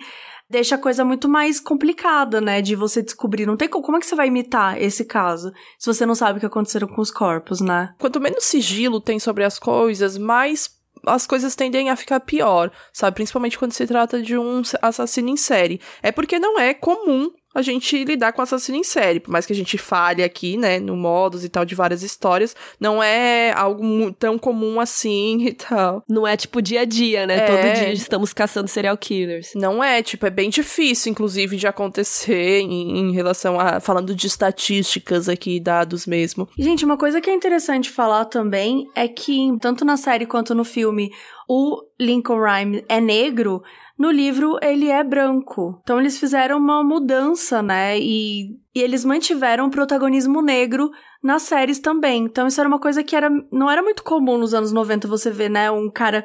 deixa 0.49 0.77
a 0.77 0.79
coisa 0.79 1.05
muito 1.05 1.29
mais 1.29 1.59
complicada, 1.59 2.41
né? 2.41 2.63
De 2.63 2.77
você 2.77 3.03
descobrir. 3.03 3.45
Não 3.45 3.57
tem 3.57 3.69
como, 3.69 3.85
como 3.85 3.97
é 3.97 4.01
que 4.01 4.07
você 4.07 4.15
vai 4.15 4.29
imitar 4.29 4.81
esse 4.81 5.05
caso 5.05 5.53
se 5.77 5.93
você 5.93 6.07
não 6.07 6.15
sabe 6.15 6.37
o 6.37 6.41
que 6.41 6.47
aconteceram 6.47 6.87
com 6.87 7.01
os 7.01 7.11
corpos, 7.11 7.61
né? 7.61 7.93
Quanto 7.99 8.21
menos 8.21 8.45
sigilo 8.45 9.01
tem 9.01 9.19
sobre 9.19 9.43
as 9.43 9.59
coisas, 9.59 10.17
mais 10.17 10.79
as 11.05 11.27
coisas 11.27 11.57
tendem 11.57 11.91
a 11.91 11.97
ficar 11.97 12.21
pior, 12.21 12.71
sabe? 12.93 13.17
Principalmente 13.17 13.59
quando 13.59 13.73
se 13.73 13.85
trata 13.85 14.23
de 14.23 14.39
um 14.39 14.63
assassino 14.81 15.29
em 15.29 15.37
série. 15.37 15.81
É 16.05 16.13
porque 16.13 16.39
não 16.39 16.57
é 16.57 16.73
comum 16.73 17.33
a 17.55 17.63
gente 17.63 18.05
lidar 18.05 18.33
com 18.33 18.43
assassino 18.43 18.77
em 18.77 18.85
série. 18.85 19.21
Por 19.21 19.31
mais 19.31 19.47
que 19.47 19.53
a 19.53 19.57
gente 19.57 19.79
fale 19.79 20.23
aqui, 20.23 20.57
né, 20.57 20.79
no 20.79 20.97
modus 20.97 21.45
e 21.45 21.49
tal 21.49 21.65
de 21.65 21.75
várias 21.75 22.03
histórias, 22.03 22.55
não 22.79 23.03
é 23.03 23.53
algo 23.53 24.13
tão 24.13 24.39
comum 24.39 24.81
assim 24.81 25.47
e 25.47 25.53
tal. 25.53 26.03
Não 26.09 26.27
é 26.27 26.37
tipo 26.37 26.61
dia 26.61 26.83
a 26.83 26.85
dia, 26.85 27.27
né? 27.27 27.37
É. 27.37 27.47
Todo 27.47 27.75
dia 27.75 27.93
estamos 27.93 28.33
caçando 28.33 28.69
serial 28.69 28.97
killers. 28.97 29.53
Não 29.55 29.83
é, 29.83 30.03
tipo, 30.03 30.27
é 30.27 30.31
bem 30.31 30.51
difícil, 30.51 31.11
inclusive, 31.11 31.57
de 31.57 31.67
acontecer 31.67 32.61
em, 32.61 32.99
em 32.99 33.13
relação 33.13 33.59
a. 33.59 33.81
falando 33.81 34.15
de 34.15 34.27
estatísticas 34.27 35.29
aqui, 35.29 35.59
dados 35.59 36.07
mesmo. 36.07 36.49
Gente, 36.59 36.85
uma 36.85 36.97
coisa 36.97 37.21
que 37.21 37.31
é 37.31 37.35
interessante 37.35 37.91
falar 37.91 38.27
também 38.27 38.87
é 38.95 39.09
que, 39.09 39.57
tanto 39.61 39.85
na 39.85 39.97
série 39.97 40.27
quanto 40.27 40.55
no 40.55 40.65
filme, 40.65 41.11
o 41.49 41.83
Lincoln 41.99 42.41
Rhyme 42.41 42.85
é 42.89 43.01
negro, 43.01 43.63
no 43.99 44.11
livro 44.11 44.59
ele 44.63 44.89
é 44.89 45.03
branco. 45.03 45.79
Então 45.83 45.99
eles 45.99 46.19
fizeram 46.19 46.59
uma 46.59 46.85
mudança, 46.85 47.61
né? 47.61 47.99
E, 47.99 48.57
e 48.75 48.81
eles 48.81 49.05
mantiveram 49.05 49.67
o 49.67 49.71
protagonismo 49.71 50.41
negro 50.41 50.91
nas 51.23 51.43
séries 51.43 51.81
também. 51.81 52.25
Então 52.25 52.47
isso 52.47 52.61
era 52.61 52.69
uma 52.69 52.79
coisa 52.79 53.03
que 53.03 53.17
era, 53.17 53.29
não 53.51 53.69
era 53.69 53.83
muito 53.83 54.05
comum 54.05 54.39
nos 54.39 54.55
anos 54.55 54.73
90 54.73 55.09
você 55.09 55.31
ver, 55.31 55.51
né? 55.51 55.71
Um 55.71 55.91
cara 55.91 56.25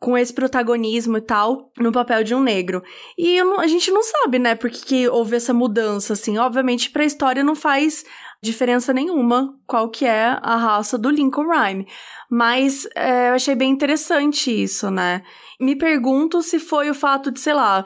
com 0.00 0.18
esse 0.18 0.32
protagonismo 0.32 1.18
e 1.18 1.20
tal, 1.20 1.70
no 1.78 1.92
papel 1.92 2.24
de 2.24 2.34
um 2.34 2.42
negro. 2.42 2.82
E 3.16 3.38
a 3.38 3.66
gente 3.68 3.88
não 3.92 4.02
sabe, 4.02 4.36
né, 4.40 4.56
por 4.56 4.68
que, 4.68 4.84
que 4.84 5.08
houve 5.08 5.36
essa 5.36 5.54
mudança, 5.54 6.14
assim. 6.14 6.38
Obviamente, 6.38 6.90
pra 6.90 7.04
história 7.04 7.44
não 7.44 7.54
faz 7.54 8.04
diferença 8.42 8.92
nenhuma 8.92 9.56
qual 9.64 9.88
que 9.88 10.04
é 10.04 10.36
a 10.42 10.56
raça 10.56 10.98
do 10.98 11.08
Lincoln 11.08 11.46
Rhyme. 11.46 11.86
Mas 12.28 12.88
é, 12.96 13.28
eu 13.28 13.34
achei 13.34 13.54
bem 13.54 13.70
interessante 13.70 14.50
isso, 14.50 14.90
né? 14.90 15.22
Me 15.62 15.76
pergunto 15.76 16.42
se 16.42 16.58
foi 16.58 16.90
o 16.90 16.94
fato 16.94 17.30
de, 17.30 17.38
sei 17.38 17.54
lá, 17.54 17.84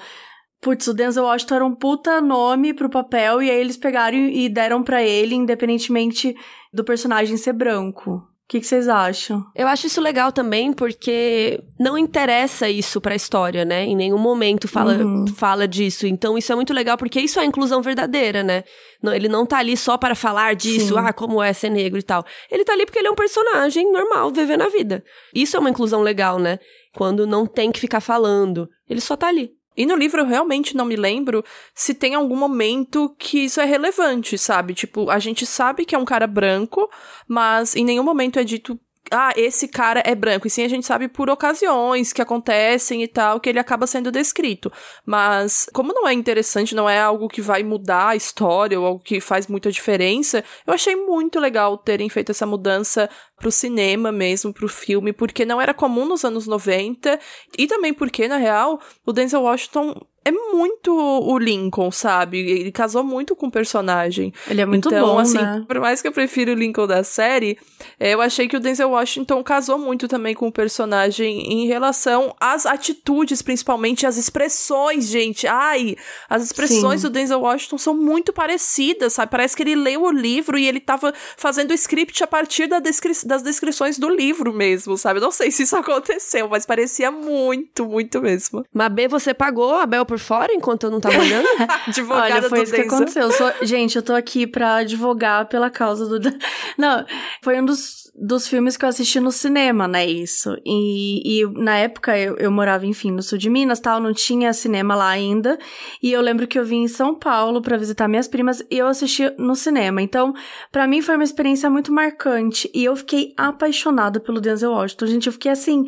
putz, 0.63 0.87
o 0.87 0.95
Denzel 0.95 1.25
Washington 1.25 1.55
era 1.57 1.65
um 1.67 1.75
puta 1.75 2.23
nome 2.23 2.73
pro 2.73 2.89
papel 2.89 3.43
e 3.43 3.51
aí 3.51 3.61
eles 3.61 3.77
pegaram 3.77 4.17
e 4.17 4.49
deram 4.49 4.83
pra 4.83 5.03
ele, 5.03 5.35
independentemente 5.35 6.35
do 6.73 6.83
personagem 6.83 7.37
ser 7.37 7.53
branco. 7.53 8.27
O 8.47 8.49
que, 8.49 8.61
que 8.61 8.67
vocês 8.67 8.87
acham? 8.89 9.45
Eu 9.57 9.67
acho 9.67 9.89
isso 9.89 10.01
legal 10.01 10.31
também 10.31 10.73
porque 10.73 11.61
não 11.81 11.99
interessa 11.99 12.69
isso 12.71 13.01
pra 13.01 13.17
história, 13.17 13.65
né? 13.65 13.85
Em 13.85 13.97
nenhum 13.97 14.19
momento 14.19 14.69
fala, 14.69 14.95
Uhum. 14.95 15.27
fala 15.27 15.67
disso. 15.67 16.07
Então 16.07 16.39
isso 16.39 16.53
é 16.53 16.55
muito 16.55 16.73
legal 16.73 16.97
porque 16.97 17.21
isso 17.21 17.41
é 17.41 17.45
inclusão 17.45 17.83
verdadeira, 17.83 18.45
né? 18.45 18.63
Não, 19.03 19.13
ele 19.13 19.29
não 19.29 19.45
tá 19.45 19.59
ali 19.59 19.77
só 19.77 19.99
para 19.99 20.15
falar 20.15 20.55
disso, 20.55 20.95
Sim. 20.95 21.01
ah, 21.01 21.13
como 21.13 21.43
é 21.43 21.53
ser 21.53 21.71
negro 21.71 21.99
e 21.99 22.03
tal. 22.05 22.25
Ele 22.49 22.65
tá 22.65 22.73
ali 22.73 22.87
porque 22.87 23.01
ele 23.01 23.09
é 23.09 23.11
um 23.11 23.17
personagem 23.17 23.91
normal, 23.91 24.31
vivendo 24.31 24.63
a 24.63 24.69
vida. 24.69 25.03
Isso 25.35 25.57
é 25.57 25.61
uma 25.61 25.71
inclusão 25.71 26.01
legal, 26.03 26.39
né? 26.39 26.61
Quando 26.95 27.27
não 27.27 27.47
tem 27.47 27.73
que 27.73 27.81
ficar 27.81 28.01
falando. 28.01 28.69
Ele 28.89 29.01
só 29.01 29.17
tá 29.17 29.27
ali. 29.27 29.51
E 29.77 29.85
no 29.85 29.95
livro 29.95 30.21
eu 30.21 30.27
realmente 30.27 30.77
não 30.77 30.85
me 30.85 30.97
lembro 30.97 31.45
se 31.75 31.93
tem 31.93 32.15
algum 32.15 32.37
momento 32.37 33.15
que 33.19 33.45
isso 33.45 33.61
é 33.61 33.65
relevante, 33.65 34.39
sabe? 34.39 34.75
Tipo, 34.75 35.11
a 35.11 35.19
gente 35.19 35.45
sabe 35.45 35.85
que 35.85 35.95
é 35.95 35.99
um 35.99 36.05
cara 36.05 36.27
branco, 36.27 36.89
mas 37.29 37.77
em 37.77 37.85
nenhum 37.85 38.03
momento 38.03 38.39
é 38.39 38.45
dito 38.45 38.79
ah, 39.11 39.33
esse 39.37 39.69
cara 39.69 40.03
é 40.05 40.15
branco. 40.15 40.47
E 40.47 40.51
sim, 40.51 40.65
a 40.65 40.69
gente 40.69 40.87
sabe 40.87 41.09
por 41.09 41.31
ocasiões 41.31 42.13
que 42.13 42.23
acontecem 42.23 43.03
e 43.03 43.09
tal, 43.09 43.41
que 43.41 43.49
ele 43.49 43.59
acaba 43.59 43.87
sendo 43.87 44.11
descrito. 44.11 44.73
Mas, 45.05 45.69
como 45.73 45.93
não 45.93 46.07
é 46.07 46.13
interessante, 46.13 46.75
não 46.75 46.89
é 46.89 47.01
algo 47.01 47.29
que 47.29 47.41
vai 47.41 47.63
mudar 47.63 48.09
a 48.09 48.17
história 48.17 48.79
ou 48.79 48.87
algo 48.87 49.03
que 49.03 49.21
faz 49.21 49.47
muita 49.47 49.71
diferença, 49.71 50.45
eu 50.67 50.75
achei 50.75 50.97
muito 50.97 51.39
legal 51.39 51.79
terem 51.79 52.09
feito 52.09 52.31
essa 52.31 52.47
mudança 52.47 53.09
pro 53.39 53.53
cinema 53.53 54.11
mesmo, 54.11 54.53
pro 54.53 54.69
filme, 54.69 55.13
porque 55.13 55.45
não 55.45 55.61
era 55.61 55.75
comum 55.75 56.07
nos 56.07 56.25
anos 56.25 56.47
90, 56.47 57.19
e 57.59 57.67
também 57.67 57.93
porque, 57.93 58.29
na 58.29 58.37
real, 58.37 58.81
o 59.05 59.13
Denzel 59.13 59.43
Washington 59.43 59.95
é 60.27 60.33
muito 60.33 60.93
o 60.93 61.39
Lincoln, 61.39 61.93
sabe? 61.93 62.39
Ele 62.39 62.73
casou 62.73 63.05
muito 63.05 63.37
com 63.37 63.47
o 63.47 63.51
personagem. 63.51 64.35
Ele 64.51 64.61
é 64.61 64.67
muito 64.67 64.89
então, 64.89 65.07
bom, 65.07 65.19
assim, 65.21 65.39
né? 65.39 65.65
por 65.69 65.79
mais 65.79 66.03
que 66.03 66.09
eu 66.09 66.13
prefira 66.13 66.51
o 66.51 66.55
Lincoln 66.57 66.85
da 66.85 67.05
série, 67.05 67.57
é, 68.01 68.13
eu 68.13 68.21
achei 68.21 68.49
que 68.49 68.57
o 68.57 68.61
Denzel 68.61 68.91
Washington 68.91 69.41
casou 69.45 69.79
muito 69.79 70.09
também 70.09 70.35
com 70.35 70.49
o 70.49 70.53
personagem 70.53 71.53
em 71.53 71.69
relação 71.69 72.35
às 72.41 72.67
atitudes, 72.67 73.41
principalmente 73.41 74.05
as 74.05 74.17
expressões, 74.17 75.07
gente. 75.07 75.47
Ai, 75.47 75.95
as 76.29 76.43
expressões 76.43 77.03
Sim. 77.03 77.07
do 77.07 77.13
Denzel 77.13 77.43
Washington 77.43 77.79
são 77.79 77.95
muito 77.95 78.33
parecidas, 78.33 79.13
sabe? 79.13 79.31
Parece 79.31 79.55
que 79.55 79.63
ele 79.63 79.77
leu 79.77 80.03
o 80.03 80.11
livro 80.11 80.59
e 80.59 80.67
ele 80.67 80.81
tava 80.81 81.15
fazendo 81.37 81.71
o 81.71 81.75
script 81.75 82.25
a 82.25 82.27
partir 82.27 82.67
da 82.67 82.81
descri 82.81 83.13
das 83.25 83.45
descrições 83.45 83.97
do 83.97 84.09
livro 84.09 84.53
mesmo, 84.53 84.99
sabe? 84.99 85.21
Eu 85.21 85.23
não 85.23 85.31
sei 85.31 85.53
se 85.53 85.63
isso 85.63 85.77
aconteceu, 85.79 86.49
mas 86.49 86.67
parecia 86.67 87.13
muito, 87.13 87.87
muito 87.87 88.21
mesmo. 88.21 88.65
Mabê, 88.75 89.07
você 89.07 89.33
pagou 89.33 89.73
a 89.77 89.87
Bel 89.87 90.05
por 90.05 90.16
fora 90.19 90.53
enquanto 90.53 90.85
eu 90.85 90.91
não 90.91 91.01
tava 91.01 91.19
olhando? 91.19 91.47
Advogada 91.89 92.35
Olha, 92.35 92.43
foi 92.49 92.59
do 92.59 92.65
isso 92.65 92.73
que 92.75 92.83
Denzel. 92.83 92.97
aconteceu. 92.97 93.23
Eu 93.23 93.31
sou- 93.33 93.53
gente, 93.63 93.97
eu 93.97 94.03
tô 94.03 94.13
aqui 94.15 94.47
pra 94.47 94.77
advogar 94.77 95.47
pela 95.49 95.71
causa 95.71 96.07
do. 96.19 96.37
Não, 96.79 97.05
foi 97.43 97.61
um 97.61 97.65
dos, 97.65 98.11
dos 98.15 98.47
filmes 98.49 98.77
que 98.77 98.85
eu 98.85 98.89
assisti 98.89 99.19
no 99.21 99.31
cinema, 99.33 99.87
né? 99.89 100.07
Isso. 100.07 100.57
E, 100.65 101.41
e 101.43 101.47
na 101.63 101.77
época 101.79 102.19
eu, 102.19 102.37
eu 102.37 102.51
morava, 102.51 102.87
enfim, 102.87 103.11
no 103.11 103.23
sul 103.23 103.39
de 103.39 103.49
Minas 103.51 103.81
tal, 103.81 104.01
não 104.01 104.13
tinha 104.13 104.53
cinema 104.53 104.95
lá 104.95 105.09
ainda. 105.09 105.59
E 106.03 106.13
eu 106.13 106.21
lembro 106.21 106.47
que 106.47 106.59
eu 106.59 106.65
vim 106.65 106.83
em 106.83 106.89
São 106.89 107.15
Paulo 107.15 107.61
pra 107.63 107.77
visitar 107.77 108.09
minhas 108.09 108.29
primas 108.29 108.63
e 108.71 108.79
eu 108.79 108.87
assisti 108.87 109.31
no 109.39 109.55
cinema. 109.55 110.03
Então, 110.03 110.33
pra 110.73 110.87
mim 110.87 111.01
foi 111.03 111.15
uma 111.17 111.25
experiência 111.25 111.69
muito 111.71 111.93
marcante. 111.93 112.71
E 112.75 112.85
eu 112.85 112.95
fiquei 112.97 113.33
apaixonada 113.37 114.21
pelo 114.21 114.41
Denzel 114.41 114.73
Washington. 114.73 115.07
Gente, 115.07 115.27
eu 115.27 115.33
fiquei 115.33 115.51
assim. 115.51 115.87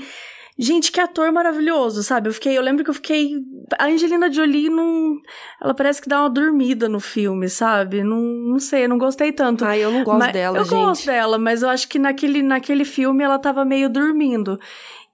Gente, 0.60 0.90
que 0.90 1.00
ator 1.00 1.30
maravilhoso, 1.30 2.02
sabe? 2.02 2.28
Eu 2.28 2.32
fiquei, 2.32 2.58
eu 2.58 2.62
lembro 2.62 2.82
que 2.82 2.90
eu 2.90 2.94
fiquei. 2.94 3.36
A 3.78 3.86
Angelina 3.86 4.30
Jolie 4.32 4.68
não. 4.68 5.16
Ela 5.62 5.72
parece 5.72 6.02
que 6.02 6.08
dá 6.08 6.20
uma 6.20 6.28
dormida 6.30 6.88
no 6.88 6.98
filme, 6.98 7.48
sabe? 7.48 8.02
Não, 8.02 8.20
não 8.20 8.58
sei, 8.58 8.84
eu 8.84 8.88
não 8.88 8.98
gostei 8.98 9.30
tanto. 9.30 9.64
Ai, 9.64 9.84
eu 9.84 9.92
não 9.92 10.02
gosto 10.02 10.18
Mas- 10.18 10.32
dela, 10.32 10.58
eu 10.58 10.64
gente. 10.64 10.74
gosto 10.74 11.06
dela, 11.06 11.38
mas 11.38 11.62
eu 11.62 11.68
acho 11.68 11.88
que 11.88 11.98
naquele, 11.98 12.42
naquele 12.42 12.84
filme 12.84 13.22
ela 13.22 13.38
tava 13.38 13.64
meio 13.64 13.88
dormindo. 13.88 14.58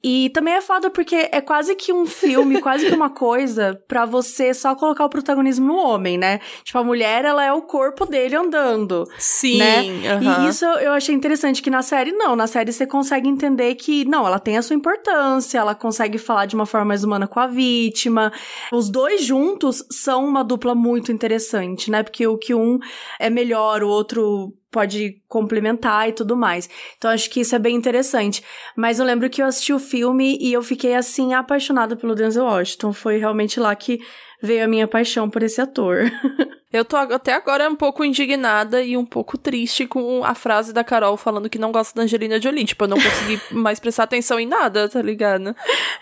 E 0.04 0.28
também 0.28 0.52
é 0.52 0.60
foda 0.60 0.90
porque 0.90 1.30
é 1.32 1.40
quase 1.40 1.74
que 1.74 1.90
um 1.90 2.04
filme, 2.04 2.60
quase 2.60 2.86
que 2.86 2.94
uma 2.94 3.08
coisa 3.08 3.82
pra 3.88 4.04
você 4.04 4.52
só 4.52 4.74
colocar 4.74 5.02
o 5.06 5.08
protagonismo 5.08 5.66
no 5.66 5.76
homem, 5.76 6.18
né? 6.18 6.40
Tipo, 6.62 6.78
a 6.78 6.84
mulher, 6.84 7.24
ela 7.24 7.42
é 7.42 7.50
o 7.50 7.62
corpo 7.62 8.04
dele 8.04 8.36
andando. 8.36 9.04
Sim, 9.16 9.56
né? 9.56 9.80
aham. 10.06 10.44
E 10.44 10.48
isso 10.50 10.66
eu 10.66 10.92
achei 10.92 11.14
interessante 11.14 11.62
que 11.62 11.70
na 11.70 11.80
série 11.80 12.12
não, 12.12 12.36
na 12.36 12.46
série 12.46 12.70
você 12.70 12.86
consegue 12.86 13.26
entender 13.26 13.74
que 13.76 14.04
não, 14.04 14.26
ela 14.26 14.38
tem 14.38 14.58
a 14.58 14.62
sua 14.62 14.76
importância, 14.76 15.58
ela 15.58 15.74
consegue 15.74 16.18
falar 16.18 16.44
de 16.44 16.54
uma 16.54 16.66
forma 16.66 16.84
mais 16.84 17.02
humana 17.02 17.26
com 17.26 17.40
a 17.40 17.46
vítima. 17.46 18.30
Os 18.70 18.90
dois 18.90 19.24
juntos 19.24 19.82
são 19.90 20.26
uma 20.26 20.44
dupla 20.44 20.74
muito 20.74 21.10
interessante, 21.10 21.90
né? 21.90 22.02
Porque 22.02 22.26
o 22.26 22.36
que 22.36 22.54
um 22.54 22.78
é 23.18 23.30
melhor, 23.30 23.82
o 23.82 23.88
outro 23.88 24.52
pode 24.74 25.22
complementar 25.28 26.08
e 26.08 26.12
tudo 26.12 26.36
mais. 26.36 26.68
Então 26.98 27.12
acho 27.12 27.30
que 27.30 27.40
isso 27.40 27.54
é 27.54 27.58
bem 27.60 27.76
interessante. 27.76 28.42
Mas 28.76 28.98
eu 28.98 29.06
lembro 29.06 29.30
que 29.30 29.40
eu 29.40 29.46
assisti 29.46 29.72
o 29.72 29.78
filme 29.78 30.36
e 30.40 30.52
eu 30.52 30.62
fiquei 30.64 30.96
assim 30.96 31.32
apaixonada 31.32 31.94
pelo 31.94 32.16
Denzel 32.16 32.44
Washington. 32.44 32.92
Foi 32.92 33.16
realmente 33.18 33.60
lá 33.60 33.72
que 33.76 34.00
veio 34.44 34.64
a 34.64 34.68
minha 34.68 34.86
paixão 34.86 35.30
por 35.30 35.42
esse 35.42 35.60
ator. 35.60 36.10
Eu 36.72 36.84
tô 36.84 36.96
até 36.96 37.34
agora 37.34 37.70
um 37.70 37.76
pouco 37.76 38.04
indignada 38.04 38.82
e 38.82 38.96
um 38.96 39.06
pouco 39.06 39.38
triste 39.38 39.86
com 39.86 40.24
a 40.24 40.34
frase 40.34 40.72
da 40.72 40.82
Carol 40.82 41.16
falando 41.16 41.48
que 41.48 41.56
não 41.56 41.70
gosta 41.70 41.94
da 41.94 42.02
Angelina 42.02 42.40
Jolie. 42.40 42.64
Tipo, 42.64 42.82
eu 42.82 42.88
não 42.88 43.00
consegui 43.00 43.40
mais 43.54 43.78
prestar 43.78 44.02
atenção 44.02 44.40
em 44.40 44.46
nada, 44.46 44.88
tá 44.88 45.00
ligado? 45.00 45.54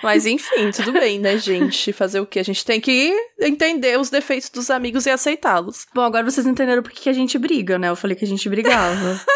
Mas 0.02 0.24
enfim, 0.24 0.70
tudo 0.70 0.92
bem, 0.92 1.18
né, 1.18 1.36
gente? 1.36 1.92
Fazer 1.92 2.20
o 2.20 2.26
quê? 2.26 2.38
A 2.38 2.42
gente 2.42 2.64
tem 2.64 2.80
que 2.80 3.14
entender 3.38 4.00
os 4.00 4.08
defeitos 4.08 4.48
dos 4.48 4.70
amigos 4.70 5.04
e 5.04 5.10
aceitá-los. 5.10 5.86
Bom, 5.94 6.00
agora 6.00 6.24
vocês 6.24 6.46
entenderam 6.46 6.82
por 6.82 6.90
que 6.90 7.02
que 7.02 7.10
a 7.10 7.12
gente 7.12 7.36
briga, 7.36 7.78
né? 7.78 7.90
Eu 7.90 7.96
falei 7.96 8.16
que 8.16 8.24
a 8.24 8.28
gente 8.28 8.48
brigava. 8.48 9.20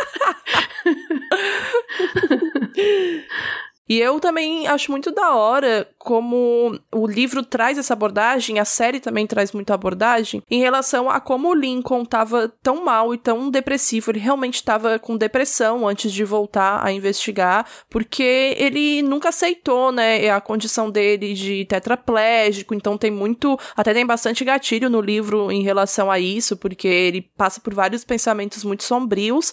E 3.89 4.01
eu 4.01 4.19
também 4.19 4.67
acho 4.67 4.91
muito 4.91 5.13
da 5.13 5.35
hora 5.35 5.89
como 5.99 6.79
o 6.93 7.07
livro 7.07 7.43
traz 7.43 7.79
essa 7.79 7.93
abordagem, 7.93 8.59
a 8.59 8.65
série 8.65 9.01
também 9.01 9.27
traz 9.27 9.53
muita 9.53 9.75
abordagem, 9.75 10.43
em 10.51 10.61
relação 10.61 11.11
a 11.11 11.21
como 11.21 11.49
o 11.49 11.55
Lincoln 11.55 12.05
tava 12.05 12.53
tão 12.63 12.85
mal 12.85 13.15
e 13.15 13.19
tão 13.19 13.51
depressivo. 13.51 14.11
Ele 14.11 14.19
realmente 14.19 14.63
tava 14.63 14.99
com 14.99 15.17
depressão 15.17 15.87
antes 15.87 16.13
de 16.13 16.25
voltar 16.25 16.85
a 16.85 16.93
investigar, 16.93 17.67
porque 17.91 18.55
ele 18.57 19.03
nunca 19.03 19.29
aceitou, 19.29 19.93
né, 19.93 20.31
a 20.31 20.41
condição 20.41 20.91
dele 20.91 21.35
de 21.35 21.65
tetraplégico, 21.65 22.75
então 22.75 22.99
tem 22.99 23.11
muito, 23.11 23.59
até 23.77 23.93
tem 23.93 24.07
bastante 24.07 24.45
gatilho 24.45 24.91
no 24.91 25.01
livro 25.01 25.51
em 25.51 25.63
relação 25.63 26.11
a 26.11 26.19
isso, 26.19 26.57
porque 26.57 26.89
ele 26.89 27.23
passa 27.37 27.61
por 27.61 27.75
vários 27.75 28.05
pensamentos 28.05 28.65
muito 28.65 28.85
sombrios, 28.85 29.53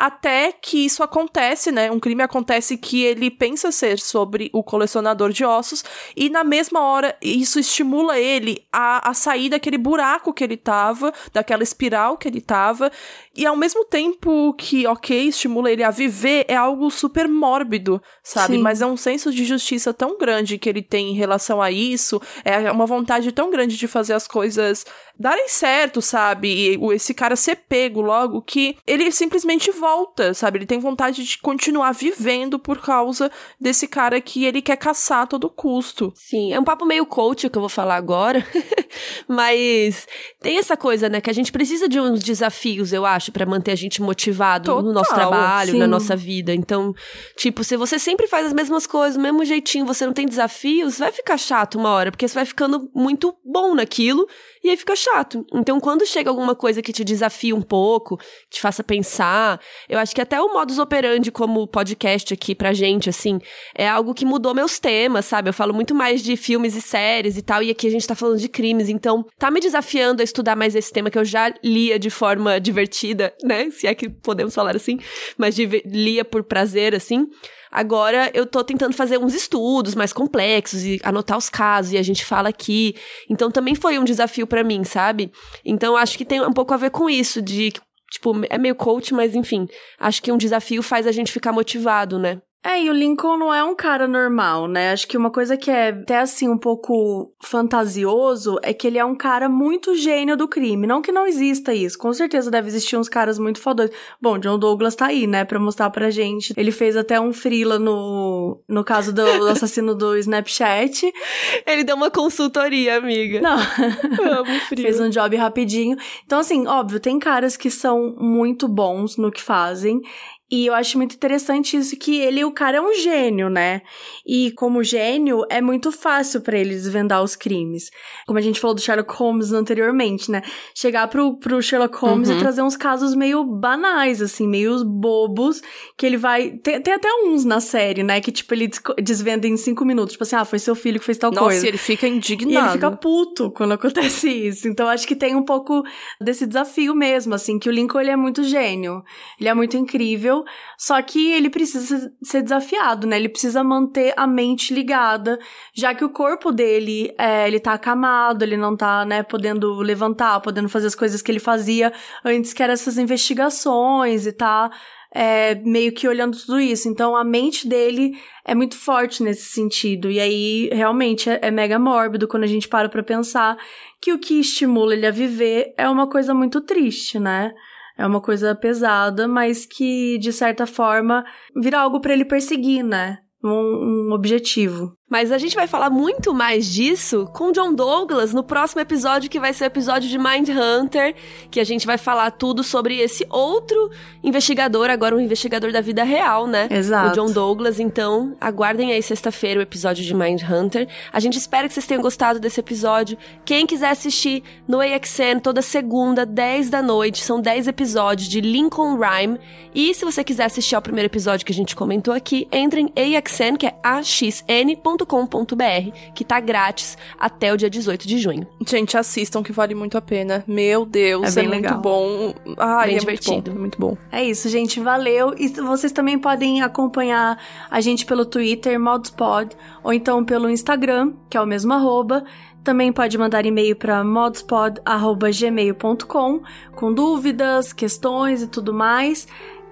até 0.00 0.50
que 0.50 0.86
isso 0.86 1.02
acontece, 1.02 1.70
né? 1.70 1.90
Um 1.90 2.00
crime 2.00 2.22
acontece 2.22 2.78
que 2.78 3.04
ele 3.04 3.30
pensa 3.30 3.70
ser 3.70 3.98
sobre 3.98 4.48
o 4.50 4.62
colecionador 4.62 5.30
de 5.30 5.44
ossos, 5.44 5.84
e 6.16 6.30
na 6.30 6.42
mesma 6.42 6.80
hora 6.80 7.14
isso 7.20 7.60
estimula 7.60 8.18
ele 8.18 8.64
a, 8.72 9.10
a 9.10 9.12
sair 9.12 9.50
daquele 9.50 9.76
buraco 9.76 10.32
que 10.32 10.42
ele 10.42 10.56
tava, 10.56 11.12
daquela 11.34 11.62
espiral 11.62 12.16
que 12.16 12.26
ele 12.26 12.40
tava, 12.40 12.90
e 13.36 13.46
ao 13.46 13.56
mesmo 13.56 13.84
tempo 13.84 14.52
que, 14.54 14.86
ok, 14.86 15.28
estimula 15.28 15.70
ele 15.70 15.82
a 15.84 15.90
viver, 15.90 16.44
é 16.48 16.56
algo 16.56 16.90
super 16.90 17.28
mórbido, 17.28 18.02
sabe? 18.22 18.56
Sim. 18.56 18.62
Mas 18.62 18.82
é 18.82 18.86
um 18.86 18.96
senso 18.96 19.32
de 19.32 19.44
justiça 19.44 19.94
tão 19.94 20.18
grande 20.18 20.58
que 20.58 20.68
ele 20.68 20.82
tem 20.82 21.10
em 21.10 21.14
relação 21.14 21.62
a 21.62 21.70
isso, 21.70 22.20
é 22.44 22.70
uma 22.70 22.86
vontade 22.86 23.30
tão 23.32 23.50
grande 23.50 23.76
de 23.76 23.86
fazer 23.86 24.14
as 24.14 24.26
coisas 24.26 24.84
darem 25.18 25.48
certo, 25.48 26.00
sabe? 26.02 26.72
E 26.74 26.76
o- 26.78 26.92
esse 26.92 27.12
cara 27.14 27.36
ser 27.36 27.56
pego 27.68 28.00
logo 28.00 28.40
que 28.42 28.76
ele 28.86 29.10
simplesmente 29.12 29.70
volta, 29.70 30.32
sabe? 30.34 30.58
Ele 30.58 30.66
tem 30.66 30.78
vontade 30.78 31.22
de 31.24 31.38
continuar 31.38 31.92
vivendo 31.92 32.58
por 32.58 32.80
causa 32.80 33.30
desse 33.60 33.86
cara 33.86 34.20
que 34.20 34.44
ele 34.44 34.62
quer 34.62 34.76
caçar 34.76 35.22
a 35.22 35.26
todo 35.26 35.48
custo. 35.50 36.12
Sim, 36.16 36.52
é 36.52 36.58
um 36.58 36.64
papo 36.64 36.84
meio 36.86 37.04
coach 37.06 37.48
que 37.48 37.56
eu 37.58 37.62
vou 37.62 37.68
falar 37.68 37.96
agora, 37.96 38.44
mas 39.28 40.06
tem 40.40 40.58
essa 40.58 40.76
coisa, 40.76 41.08
né, 41.08 41.20
que 41.20 41.30
a 41.30 41.32
gente 41.32 41.52
precisa 41.52 41.88
de 41.88 42.00
uns 42.00 42.22
desafios, 42.22 42.92
eu 42.92 43.04
acho, 43.04 43.32
pra 43.32 43.46
manter 43.46 43.72
a 43.72 43.76
gente 43.76 44.00
motivado 44.02 44.82
no 44.82 44.92
nosso 44.92 45.10
Total, 45.10 45.30
trabalho, 45.30 45.72
sim. 45.72 45.78
na 45.78 45.86
nossa 45.86 46.16
vida. 46.16 46.54
Então, 46.54 46.94
tipo, 47.36 47.62
se 47.64 47.76
você 47.76 47.98
sempre 47.98 48.26
faz 48.26 48.46
as 48.46 48.52
mesmas 48.52 48.86
coisas, 48.86 49.16
do 49.16 49.22
mesmo 49.22 49.44
jeitinho, 49.44 49.84
você 49.84 50.06
não 50.06 50.12
tem 50.12 50.26
desafios, 50.26 50.98
vai 50.98 51.12
ficar 51.12 51.36
chato 51.36 51.78
uma 51.78 51.90
hora, 51.90 52.10
porque 52.10 52.26
você 52.26 52.34
vai 52.34 52.44
ficando 52.44 52.90
muito 52.94 53.34
bom 53.44 53.74
naquilo 53.74 54.26
e 54.62 54.70
aí 54.70 54.76
fica 54.76 54.94
chato. 54.94 55.44
Então, 55.54 55.80
quando 55.80 56.06
chega 56.06 56.30
alguma 56.30 56.54
coisa 56.54 56.82
que 56.82 56.92
te 56.92 57.04
desafia 57.04 57.54
um 57.54 57.62
pouco, 57.62 58.18
te 58.48 58.60
faça 58.60 58.82
pensar, 58.82 59.60
eu 59.88 59.98
acho 59.98 60.14
que 60.14 60.20
até 60.20 60.40
o 60.40 60.52
modus 60.52 60.78
operandi 60.78 61.30
como 61.30 61.66
podcast 61.66 62.34
aqui 62.34 62.54
pra 62.54 62.72
gente, 62.72 63.08
assim, 63.08 63.40
é 63.74 63.88
algo 63.88 64.14
que 64.14 64.24
mudou 64.24 64.54
meus 64.54 64.78
temas, 64.78 65.24
sabe? 65.24 65.48
Eu 65.48 65.54
falo 65.54 65.72
muito 65.72 65.94
mais 65.94 66.22
de 66.22 66.36
filmes 66.36 66.76
e 66.76 66.80
séries 66.80 67.36
e 67.36 67.42
tal, 67.42 67.62
e 67.62 67.70
aqui 67.70 67.86
a 67.86 67.90
gente 67.90 68.06
tá 68.06 68.14
falando 68.14 68.38
de 68.38 68.48
crimes, 68.80 68.88
então 68.88 69.24
tá 69.38 69.50
me 69.50 69.60
desafiando 69.60 70.22
a 70.22 70.24
estudar 70.24 70.56
mais 70.56 70.74
esse 70.74 70.92
tema 70.92 71.10
que 71.10 71.18
eu 71.18 71.24
já 71.24 71.52
lia 71.62 71.98
de 71.98 72.10
forma 72.10 72.58
divertida, 72.58 73.34
né? 73.42 73.70
Se 73.70 73.86
é 73.86 73.94
que 73.94 74.08
podemos 74.08 74.54
falar 74.54 74.74
assim, 74.74 74.98
mas 75.36 75.56
lia 75.58 76.24
por 76.24 76.42
prazer, 76.42 76.94
assim. 76.94 77.26
Agora 77.70 78.30
eu 78.34 78.46
tô 78.46 78.64
tentando 78.64 78.94
fazer 78.94 79.18
uns 79.18 79.34
estudos 79.34 79.94
mais 79.94 80.12
complexos 80.12 80.84
e 80.84 80.98
anotar 81.04 81.38
os 81.38 81.48
casos 81.48 81.92
e 81.92 81.98
a 81.98 82.02
gente 82.02 82.24
fala 82.24 82.48
aqui. 82.48 82.96
Então 83.28 83.50
também 83.50 83.74
foi 83.74 83.98
um 83.98 84.04
desafio 84.04 84.46
pra 84.46 84.64
mim, 84.64 84.82
sabe? 84.82 85.30
Então 85.64 85.96
acho 85.96 86.18
que 86.18 86.24
tem 86.24 86.40
um 86.40 86.52
pouco 86.52 86.74
a 86.74 86.76
ver 86.76 86.90
com 86.90 87.08
isso 87.08 87.40
de 87.40 87.72
tipo, 88.10 88.32
é 88.50 88.58
meio 88.58 88.74
coach, 88.74 89.14
mas 89.14 89.36
enfim, 89.36 89.68
acho 89.98 90.20
que 90.20 90.32
um 90.32 90.36
desafio 90.36 90.82
faz 90.82 91.06
a 91.06 91.12
gente 91.12 91.30
ficar 91.30 91.52
motivado, 91.52 92.18
né? 92.18 92.40
É, 92.62 92.82
e 92.82 92.90
o 92.90 92.92
Lincoln 92.92 93.38
não 93.38 93.54
é 93.54 93.64
um 93.64 93.74
cara 93.74 94.06
normal, 94.06 94.68
né? 94.68 94.92
Acho 94.92 95.08
que 95.08 95.16
uma 95.16 95.30
coisa 95.30 95.56
que 95.56 95.70
é 95.70 95.88
até 95.88 96.18
assim 96.18 96.46
um 96.46 96.58
pouco 96.58 97.32
fantasioso 97.42 98.58
é 98.62 98.74
que 98.74 98.86
ele 98.86 98.98
é 98.98 99.04
um 99.04 99.14
cara 99.14 99.48
muito 99.48 99.94
gênio 99.94 100.36
do 100.36 100.46
crime. 100.46 100.86
Não 100.86 101.00
que 101.00 101.10
não 101.10 101.26
exista 101.26 101.72
isso, 101.72 101.96
com 101.96 102.12
certeza 102.12 102.50
deve 102.50 102.68
existir 102.68 102.98
uns 102.98 103.08
caras 103.08 103.38
muito 103.38 103.58
fodões. 103.58 103.90
Bom, 104.20 104.38
John 104.38 104.58
Douglas 104.58 104.94
tá 104.94 105.06
aí, 105.06 105.26
né, 105.26 105.42
pra 105.42 105.58
mostrar 105.58 105.88
pra 105.88 106.10
gente. 106.10 106.52
Ele 106.54 106.70
fez 106.70 106.98
até 106.98 107.18
um 107.18 107.32
frila 107.32 107.78
no, 107.78 108.60
no 108.68 108.84
caso 108.84 109.10
do, 109.10 109.24
do 109.38 109.48
assassino 109.48 109.94
do 109.94 110.14
Snapchat. 110.18 111.10
Ele 111.66 111.82
deu 111.82 111.96
uma 111.96 112.10
consultoria, 112.10 112.98
amiga. 112.98 113.40
Não, 113.40 113.56
Amo 114.38 114.60
frio. 114.68 114.82
fez 114.82 115.00
um 115.00 115.08
job 115.08 115.34
rapidinho. 115.34 115.96
Então, 116.26 116.40
assim, 116.40 116.66
óbvio, 116.66 117.00
tem 117.00 117.18
caras 117.18 117.56
que 117.56 117.70
são 117.70 118.14
muito 118.18 118.68
bons 118.68 119.16
no 119.16 119.32
que 119.32 119.40
fazem. 119.40 120.02
E 120.50 120.66
eu 120.66 120.74
acho 120.74 120.98
muito 120.98 121.14
interessante 121.14 121.76
isso 121.76 121.96
que 121.96 122.18
ele, 122.18 122.44
o 122.44 122.50
cara 122.50 122.78
é 122.78 122.80
um 122.80 122.92
gênio, 122.92 123.48
né? 123.48 123.82
E 124.26 124.50
como 124.52 124.82
gênio, 124.82 125.44
é 125.48 125.60
muito 125.60 125.92
fácil 125.92 126.40
para 126.40 126.58
ele 126.58 126.70
desvendar 126.70 127.22
os 127.22 127.36
crimes. 127.36 127.88
Como 128.26 128.36
a 128.36 128.42
gente 128.42 128.58
falou 128.58 128.74
do 128.74 128.80
Sherlock 128.80 129.14
Holmes 129.14 129.52
anteriormente, 129.52 130.28
né? 130.28 130.42
Chegar 130.74 131.06
pro, 131.06 131.36
pro 131.36 131.62
Sherlock 131.62 131.96
Holmes 131.98 132.28
uhum. 132.28 132.36
e 132.36 132.38
trazer 132.40 132.62
uns 132.62 132.76
casos 132.76 133.14
meio 133.14 133.44
banais, 133.44 134.20
assim, 134.20 134.48
meio 134.48 134.84
bobos, 134.84 135.62
que 135.96 136.04
ele 136.04 136.16
vai... 136.16 136.50
Tem, 136.50 136.82
tem, 136.82 136.94
até 136.94 137.08
uns 137.24 137.44
na 137.44 137.60
série, 137.60 138.02
né? 138.02 138.20
Que, 138.20 138.32
tipo, 138.32 138.52
ele 138.52 138.68
desvenda 139.00 139.46
em 139.46 139.56
cinco 139.56 139.84
minutos. 139.84 140.12
Tipo 140.14 140.24
assim, 140.24 140.34
ah, 140.34 140.44
foi 140.44 140.58
seu 140.58 140.74
filho 140.74 140.98
que 140.98 141.06
fez 141.06 141.16
tal 141.16 141.30
Nossa, 141.30 141.44
coisa. 141.44 141.58
Nossa, 141.58 141.68
ele 141.68 141.78
fica 141.78 142.08
indignado. 142.08 142.66
E 142.66 142.68
ele 142.70 142.72
fica 142.72 142.90
puto 142.90 143.52
quando 143.52 143.72
acontece 143.72 144.26
isso. 144.48 144.66
Então, 144.66 144.88
acho 144.88 145.06
que 145.06 145.14
tem 145.14 145.36
um 145.36 145.44
pouco 145.44 145.84
desse 146.20 146.44
desafio 146.44 146.92
mesmo, 146.92 147.34
assim, 147.34 147.56
que 147.56 147.68
o 147.68 147.72
Lincoln, 147.72 148.00
ele 148.00 148.10
é 148.10 148.16
muito 148.16 148.42
gênio. 148.42 149.04
Ele 149.38 149.48
é 149.48 149.54
muito 149.54 149.76
incrível 149.76 150.39
só 150.78 151.00
que 151.02 151.32
ele 151.32 151.50
precisa 151.50 152.12
ser 152.22 152.42
desafiado, 152.42 153.06
né? 153.06 153.16
Ele 153.16 153.28
precisa 153.28 153.62
manter 153.64 154.12
a 154.16 154.26
mente 154.26 154.72
ligada, 154.72 155.38
já 155.74 155.94
que 155.94 156.04
o 156.04 156.10
corpo 156.10 156.52
dele, 156.52 157.14
é, 157.18 157.46
ele 157.46 157.60
tá 157.60 157.72
acamado, 157.74 158.42
ele 158.42 158.56
não 158.56 158.76
tá, 158.76 159.04
né, 159.04 159.22
podendo 159.22 159.74
levantar, 159.80 160.40
podendo 160.40 160.68
fazer 160.68 160.86
as 160.88 160.94
coisas 160.94 161.22
que 161.22 161.30
ele 161.30 161.40
fazia 161.40 161.92
antes, 162.24 162.52
que 162.52 162.62
eram 162.62 162.74
essas 162.74 162.98
investigações 162.98 164.26
e 164.26 164.32
tá 164.32 164.70
é, 165.12 165.56
meio 165.56 165.92
que 165.92 166.06
olhando 166.06 166.38
tudo 166.38 166.60
isso. 166.60 166.88
Então 166.88 167.16
a 167.16 167.24
mente 167.24 167.68
dele 167.68 168.18
é 168.44 168.54
muito 168.54 168.76
forte 168.76 169.22
nesse 169.22 169.50
sentido. 169.50 170.10
E 170.10 170.20
aí 170.20 170.70
realmente 170.72 171.28
é, 171.28 171.38
é 171.42 171.50
mega 171.50 171.78
mórbido 171.78 172.28
quando 172.28 172.44
a 172.44 172.48
gente 172.48 172.68
para 172.68 172.88
pra 172.88 173.02
pensar 173.02 173.56
que 174.00 174.12
o 174.12 174.18
que 174.18 174.40
estimula 174.40 174.94
ele 174.94 175.06
a 175.06 175.10
viver 175.10 175.74
é 175.76 175.88
uma 175.88 176.08
coisa 176.08 176.32
muito 176.32 176.60
triste, 176.60 177.18
né? 177.18 177.52
É 178.00 178.06
uma 178.06 178.22
coisa 178.22 178.54
pesada, 178.54 179.28
mas 179.28 179.66
que, 179.66 180.16
de 180.16 180.32
certa 180.32 180.66
forma, 180.66 181.22
vira 181.54 181.78
algo 181.78 182.00
para 182.00 182.14
ele 182.14 182.24
perseguir, 182.24 182.82
né? 182.82 183.18
Um, 183.44 184.08
um 184.08 184.12
objetivo. 184.14 184.96
Mas 185.10 185.32
a 185.32 185.38
gente 185.38 185.56
vai 185.56 185.66
falar 185.66 185.90
muito 185.90 186.32
mais 186.32 186.64
disso 186.64 187.28
com 187.32 187.50
John 187.50 187.74
Douglas 187.74 188.32
no 188.32 188.44
próximo 188.44 188.80
episódio, 188.80 189.28
que 189.28 189.40
vai 189.40 189.52
ser 189.52 189.64
o 189.64 189.66
episódio 189.66 190.08
de 190.08 190.16
Mind 190.16 190.48
Hunter, 190.50 191.16
que 191.50 191.58
a 191.58 191.64
gente 191.64 191.84
vai 191.84 191.98
falar 191.98 192.30
tudo 192.30 192.62
sobre 192.62 192.96
esse 192.96 193.26
outro 193.28 193.90
investigador, 194.22 194.88
agora 194.88 195.16
um 195.16 195.18
investigador 195.18 195.72
da 195.72 195.80
vida 195.80 196.04
real, 196.04 196.46
né? 196.46 196.68
Exato. 196.70 197.08
O 197.08 197.12
John 197.26 197.32
Douglas. 197.32 197.80
Então, 197.80 198.36
aguardem 198.40 198.92
aí 198.92 199.02
sexta-feira 199.02 199.58
o 199.58 199.62
episódio 199.64 200.04
de 200.04 200.14
Mind 200.14 200.42
Hunter. 200.48 200.86
A 201.12 201.18
gente 201.18 201.36
espera 201.36 201.66
que 201.66 201.74
vocês 201.74 201.88
tenham 201.88 202.00
gostado 202.00 202.38
desse 202.38 202.60
episódio. 202.60 203.18
Quem 203.44 203.66
quiser 203.66 203.90
assistir 203.90 204.44
no 204.68 204.78
AXN 204.78 205.40
toda 205.42 205.60
segunda, 205.60 206.24
10 206.24 206.70
da 206.70 206.80
noite, 206.80 207.20
são 207.24 207.40
10 207.40 207.66
episódios 207.66 208.28
de 208.28 208.40
Lincoln 208.40 208.96
Rhyme. 208.96 209.40
E 209.74 209.92
se 209.92 210.04
você 210.04 210.22
quiser 210.22 210.44
assistir 210.44 210.76
ao 210.76 210.82
primeiro 210.82 211.08
episódio 211.08 211.44
que 211.44 211.52
a 211.52 211.54
gente 211.54 211.74
comentou 211.74 212.14
aqui, 212.14 212.46
entre 212.52 212.80
em 212.80 213.16
AXN, 213.16 213.56
que 213.58 213.66
é 213.66 213.74
axn.com 213.82 214.99
com.br 215.06 215.90
que 216.14 216.24
tá 216.24 216.40
grátis 216.40 216.96
até 217.18 217.52
o 217.52 217.56
dia 217.56 217.70
18 217.70 218.06
de 218.06 218.18
junho. 218.18 218.46
Gente, 218.66 218.96
assistam 218.96 219.42
que 219.42 219.52
vale 219.52 219.74
muito 219.74 219.98
a 219.98 220.00
pena. 220.00 220.44
Meu 220.46 220.84
Deus, 220.84 221.36
é, 221.36 221.40
bem 221.40 221.46
é 221.46 221.50
legal. 221.56 221.72
muito 221.74 221.82
bom. 221.82 222.34
Ai, 222.58 222.88
bem 222.88 222.96
é 222.96 223.00
divertido. 223.00 223.52
Muito 223.52 223.54
bom, 223.54 223.56
é 223.56 223.60
muito 223.60 223.80
bom. 223.80 223.96
É 224.12 224.24
isso, 224.24 224.48
gente, 224.48 224.80
valeu. 224.80 225.34
E 225.36 225.48
vocês 225.48 225.92
também 225.92 226.18
podem 226.18 226.62
acompanhar 226.62 227.38
a 227.70 227.80
gente 227.80 228.06
pelo 228.06 228.24
Twitter, 228.24 228.78
Modspod, 228.78 229.50
ou 229.82 229.92
então 229.92 230.24
pelo 230.24 230.48
Instagram, 230.48 231.12
que 231.28 231.36
é 231.36 231.40
o 231.40 231.46
mesmo 231.46 231.72
arroba. 231.72 232.22
Também 232.62 232.92
pode 232.92 233.16
mandar 233.16 233.46
e-mail 233.46 233.74
para 233.74 234.04
modspod@gmail.com 234.04 236.42
com 236.74 236.92
dúvidas, 236.92 237.72
questões 237.72 238.42
e 238.42 238.46
tudo 238.46 238.74
mais. 238.74 239.26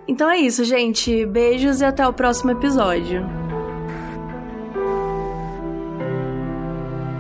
Então 0.06 0.30
é 0.30 0.38
isso, 0.38 0.64
gente. 0.64 1.26
Beijos 1.26 1.82
e 1.82 1.84
até 1.84 2.08
o 2.08 2.14
próximo 2.14 2.50
episódio. 2.50 3.57